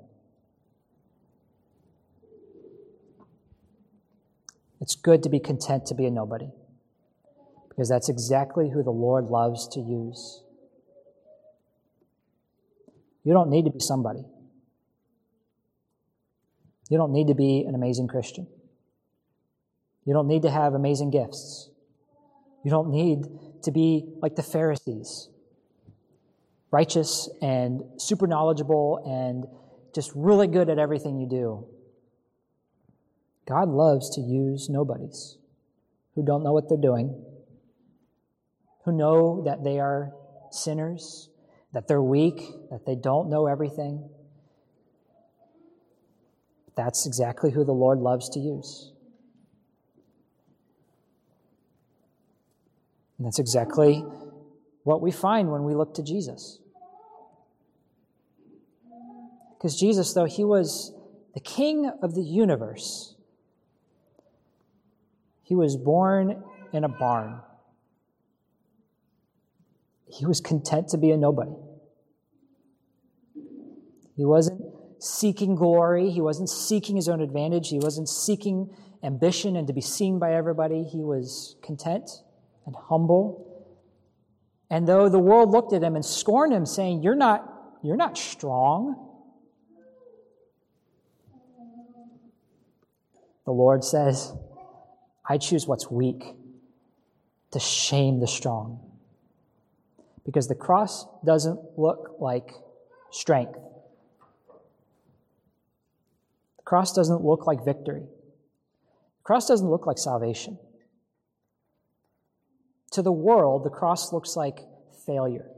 It's 4.80 4.94
good 4.94 5.22
to 5.22 5.28
be 5.28 5.40
content 5.40 5.86
to 5.86 5.94
be 5.94 6.06
a 6.06 6.10
nobody 6.10 6.50
because 7.68 7.88
that's 7.88 8.08
exactly 8.08 8.70
who 8.70 8.82
the 8.82 8.90
Lord 8.90 9.26
loves 9.26 9.68
to 9.68 9.80
use. 9.80 10.42
You 13.24 13.32
don't 13.32 13.50
need 13.50 13.64
to 13.64 13.70
be 13.70 13.80
somebody. 13.80 14.24
You 16.90 16.98
don't 16.98 17.12
need 17.12 17.28
to 17.28 17.34
be 17.34 17.64
an 17.66 17.74
amazing 17.74 18.08
Christian. 18.08 18.46
You 20.08 20.14
don't 20.14 20.26
need 20.26 20.40
to 20.44 20.50
have 20.50 20.72
amazing 20.72 21.10
gifts. 21.10 21.68
You 22.64 22.70
don't 22.70 22.88
need 22.88 23.26
to 23.64 23.70
be 23.70 24.06
like 24.22 24.36
the 24.36 24.42
Pharisees, 24.42 25.28
righteous 26.70 27.28
and 27.42 27.82
super 27.98 28.26
knowledgeable 28.26 29.02
and 29.04 29.44
just 29.94 30.10
really 30.14 30.46
good 30.46 30.70
at 30.70 30.78
everything 30.78 31.18
you 31.18 31.28
do. 31.28 31.66
God 33.46 33.68
loves 33.68 34.08
to 34.14 34.22
use 34.22 34.70
nobodies 34.70 35.36
who 36.14 36.24
don't 36.24 36.42
know 36.42 36.54
what 36.54 36.70
they're 36.70 36.78
doing, 36.78 37.22
who 38.86 38.92
know 38.92 39.42
that 39.44 39.62
they 39.62 39.78
are 39.78 40.14
sinners 40.50 41.28
that 41.74 41.86
they're 41.86 42.02
weak, 42.02 42.40
that 42.70 42.86
they 42.86 42.94
don't 42.94 43.28
know 43.28 43.46
everything. 43.46 44.08
That's 46.76 47.06
exactly 47.06 47.50
who 47.50 47.62
the 47.62 47.72
Lord 47.72 47.98
loves 47.98 48.30
to 48.30 48.40
use. 48.40 48.92
And 53.18 53.26
that's 53.26 53.38
exactly 53.38 54.04
what 54.84 55.02
we 55.02 55.10
find 55.10 55.50
when 55.50 55.64
we 55.64 55.74
look 55.74 55.94
to 55.94 56.02
Jesus. 56.02 56.60
Because 59.56 59.78
Jesus, 59.78 60.14
though 60.14 60.24
he 60.24 60.44
was 60.44 60.92
the 61.34 61.40
king 61.40 61.90
of 62.02 62.14
the 62.14 62.22
universe, 62.22 63.16
he 65.42 65.54
was 65.54 65.76
born 65.76 66.42
in 66.72 66.84
a 66.84 66.88
barn 66.88 67.40
he 70.10 70.26
was 70.26 70.40
content 70.40 70.88
to 70.88 70.98
be 70.98 71.10
a 71.10 71.16
nobody. 71.16 71.52
He 74.16 74.24
wasn't 74.24 74.62
seeking 74.98 75.54
glory. 75.54 76.10
He 76.10 76.20
wasn't 76.20 76.48
seeking 76.48 76.96
his 76.96 77.08
own 77.08 77.20
advantage. 77.20 77.68
He 77.68 77.78
wasn't 77.78 78.08
seeking 78.08 78.74
ambition 79.04 79.54
and 79.54 79.66
to 79.68 79.72
be 79.72 79.80
seen 79.80 80.18
by 80.18 80.34
everybody. 80.34 80.82
He 80.82 81.04
was 81.04 81.56
content 81.62 82.10
and 82.68 82.76
humble. 82.76 83.66
And 84.70 84.86
though 84.86 85.08
the 85.08 85.18
world 85.18 85.50
looked 85.50 85.72
at 85.72 85.82
him 85.82 85.96
and 85.96 86.04
scorned 86.04 86.52
him, 86.52 86.66
saying, 86.66 87.02
You're 87.02 87.16
not, 87.16 87.50
you're 87.82 87.96
not 87.96 88.18
strong. 88.18 89.06
The 93.46 93.52
Lord 93.52 93.82
says, 93.82 94.34
I 95.26 95.38
choose 95.38 95.66
what's 95.66 95.90
weak 95.90 96.22
to 97.52 97.58
shame 97.58 98.20
the 98.20 98.26
strong 98.26 98.80
because 100.26 100.48
the 100.48 100.54
cross 100.54 101.06
doesn't 101.24 101.58
look 101.78 102.16
like 102.20 102.50
strength. 103.10 103.58
The 106.58 106.64
cross 106.64 106.94
doesn't 106.94 107.24
look 107.24 107.46
like 107.46 107.64
victory. 107.64 108.02
The 108.02 109.24
cross 109.24 109.48
doesn't 109.48 109.70
look 109.70 109.86
like 109.86 109.96
salvation. 109.96 110.58
To 112.92 113.02
the 113.02 113.12
world, 113.12 113.64
the 113.64 113.70
cross 113.70 114.12
looks 114.12 114.36
like 114.36 114.60
failure 115.04 115.50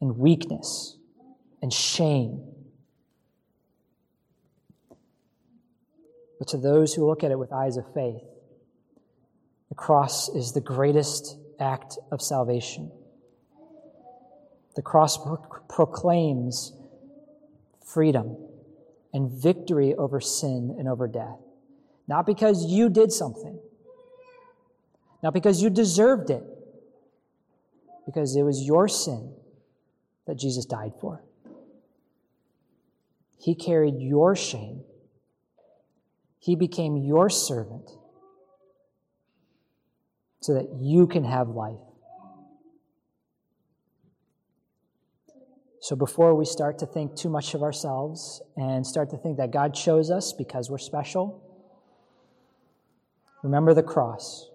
and 0.00 0.18
weakness 0.18 0.96
and 1.62 1.72
shame. 1.72 2.44
But 6.38 6.48
to 6.48 6.58
those 6.58 6.92
who 6.94 7.06
look 7.06 7.22
at 7.24 7.30
it 7.30 7.38
with 7.38 7.52
eyes 7.52 7.76
of 7.76 7.84
faith, 7.94 8.22
the 9.68 9.74
cross 9.74 10.28
is 10.28 10.52
the 10.52 10.60
greatest 10.60 11.36
act 11.58 11.98
of 12.10 12.20
salvation. 12.20 12.90
The 14.74 14.82
cross 14.82 15.18
proclaims 15.68 16.72
freedom 17.84 18.36
and 19.14 19.30
victory 19.30 19.94
over 19.94 20.20
sin 20.20 20.74
and 20.78 20.88
over 20.88 21.06
death. 21.06 21.38
Not 22.08 22.26
because 22.26 22.66
you 22.66 22.88
did 22.90 23.12
something, 23.12 23.58
not 25.22 25.32
because 25.32 25.62
you 25.62 25.70
deserved 25.70 26.30
it, 26.30 26.42
because 28.06 28.34
it 28.36 28.42
was 28.42 28.62
your 28.62 28.88
sin 28.88 29.34
that 30.26 30.38
Jesus 30.38 30.64
died 30.64 30.92
for. 31.00 31.22
He 33.38 33.54
carried 33.54 33.96
your 33.98 34.36
shame. 34.36 34.82
He 36.38 36.56
became 36.56 36.96
your 36.96 37.28
servant 37.28 37.90
so 40.40 40.54
that 40.54 40.68
you 40.80 41.06
can 41.06 41.24
have 41.24 41.48
life. 41.48 41.78
So 45.80 45.96
before 45.96 46.36
we 46.36 46.44
start 46.44 46.78
to 46.78 46.86
think 46.86 47.16
too 47.16 47.28
much 47.28 47.54
of 47.54 47.62
ourselves 47.62 48.40
and 48.56 48.86
start 48.86 49.10
to 49.10 49.16
think 49.16 49.38
that 49.38 49.50
God 49.50 49.74
chose 49.74 50.10
us 50.12 50.32
because 50.32 50.70
we're 50.70 50.78
special, 50.78 51.42
remember 53.42 53.74
the 53.74 53.82
cross. 53.82 54.51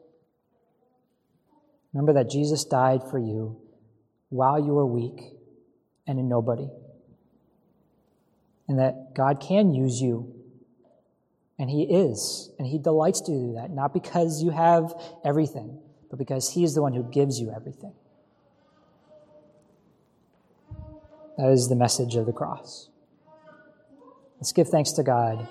Remember 1.94 2.14
that 2.14 2.30
Jesus 2.30 2.66
died 2.66 3.02
for 3.10 3.18
you 3.18 3.58
while 4.30 4.60
you 4.60 4.74
were 4.74 4.86
weak 4.86 5.22
and 6.06 6.20
a 6.20 6.24
nobody. 6.24 6.68
And 8.68 8.80
that 8.80 9.16
God 9.16 9.40
can 9.40 9.74
use 9.74 10.02
you. 10.02 10.34
And 11.58 11.70
He 11.70 11.84
is. 11.84 12.52
And 12.60 12.68
He 12.68 12.78
delights 12.78 13.22
to 13.22 13.32
do 13.32 13.54
that, 13.54 13.72
not 13.72 13.94
because 13.94 14.44
you 14.44 14.52
have 14.52 14.94
everything, 15.26 15.80
but 16.10 16.20
because 16.20 16.52
He 16.52 16.64
is 16.64 16.76
the 16.76 16.82
one 16.82 16.94
who 16.94 17.04
gives 17.04 17.40
you 17.40 17.52
everything. 17.56 17.94
That 21.38 21.52
is 21.52 21.70
the 21.70 21.76
message 21.76 22.16
of 22.16 22.26
the 22.26 22.34
cross. 22.34 22.90
Let's 24.38 24.52
give 24.52 24.68
thanks 24.68 24.92
to 24.94 25.04
God 25.04 25.48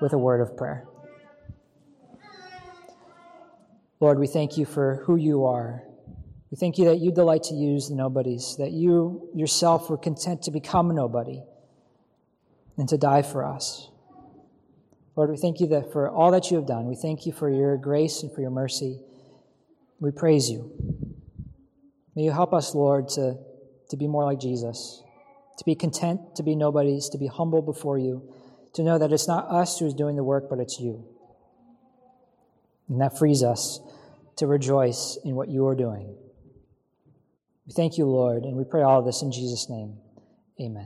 with 0.00 0.12
a 0.12 0.18
word 0.18 0.40
of 0.40 0.56
prayer. 0.56 0.86
Lord, 4.00 4.18
we 4.18 4.26
thank 4.26 4.56
you 4.56 4.64
for 4.64 5.02
who 5.06 5.16
you 5.16 5.44
are. 5.44 5.82
We 6.50 6.56
thank 6.56 6.78
you 6.78 6.86
that 6.86 6.98
you 6.98 7.12
delight 7.12 7.42
to 7.44 7.54
use 7.54 7.88
the 7.88 7.96
nobodies, 7.96 8.56
that 8.58 8.70
you 8.70 9.28
yourself 9.34 9.90
were 9.90 9.98
content 9.98 10.42
to 10.42 10.50
become 10.50 10.90
a 10.90 10.94
nobody 10.94 11.42
and 12.76 12.88
to 12.88 12.96
die 12.96 13.22
for 13.22 13.44
us. 13.44 13.90
Lord, 15.16 15.30
we 15.30 15.36
thank 15.36 15.58
you 15.60 15.66
that 15.68 15.92
for 15.92 16.08
all 16.08 16.30
that 16.30 16.50
you 16.50 16.56
have 16.56 16.66
done. 16.66 16.86
We 16.86 16.94
thank 16.94 17.26
you 17.26 17.32
for 17.32 17.50
your 17.50 17.76
grace 17.76 18.22
and 18.22 18.32
for 18.32 18.40
your 18.40 18.50
mercy. 18.50 19.00
We 19.98 20.12
praise 20.12 20.48
you. 20.48 20.70
May 22.14 22.22
you 22.22 22.30
help 22.30 22.54
us, 22.54 22.74
Lord, 22.74 23.08
to, 23.10 23.36
to 23.90 23.96
be 23.96 24.06
more 24.06 24.24
like 24.24 24.38
Jesus, 24.38 25.02
to 25.58 25.64
be 25.64 25.74
content 25.74 26.36
to 26.36 26.44
be 26.44 26.54
nobodies, 26.54 27.08
to 27.08 27.18
be 27.18 27.26
humble 27.26 27.62
before 27.62 27.98
you, 27.98 28.32
to 28.74 28.84
know 28.84 28.96
that 28.96 29.12
it's 29.12 29.26
not 29.26 29.48
us 29.48 29.80
who 29.80 29.86
is 29.86 29.94
doing 29.94 30.14
the 30.14 30.22
work, 30.22 30.48
but 30.48 30.60
it's 30.60 30.78
you. 30.78 31.04
And 32.88 33.00
that 33.00 33.18
frees 33.18 33.42
us 33.42 33.80
to 34.36 34.46
rejoice 34.46 35.18
in 35.24 35.34
what 35.34 35.48
you 35.48 35.66
are 35.66 35.74
doing. 35.74 36.16
We 37.66 37.72
thank 37.74 37.98
you, 37.98 38.06
Lord, 38.06 38.44
and 38.44 38.56
we 38.56 38.64
pray 38.64 38.82
all 38.82 39.00
of 39.00 39.04
this 39.04 39.22
in 39.22 39.30
Jesus' 39.30 39.68
name. 39.68 39.98
Amen. 40.60 40.76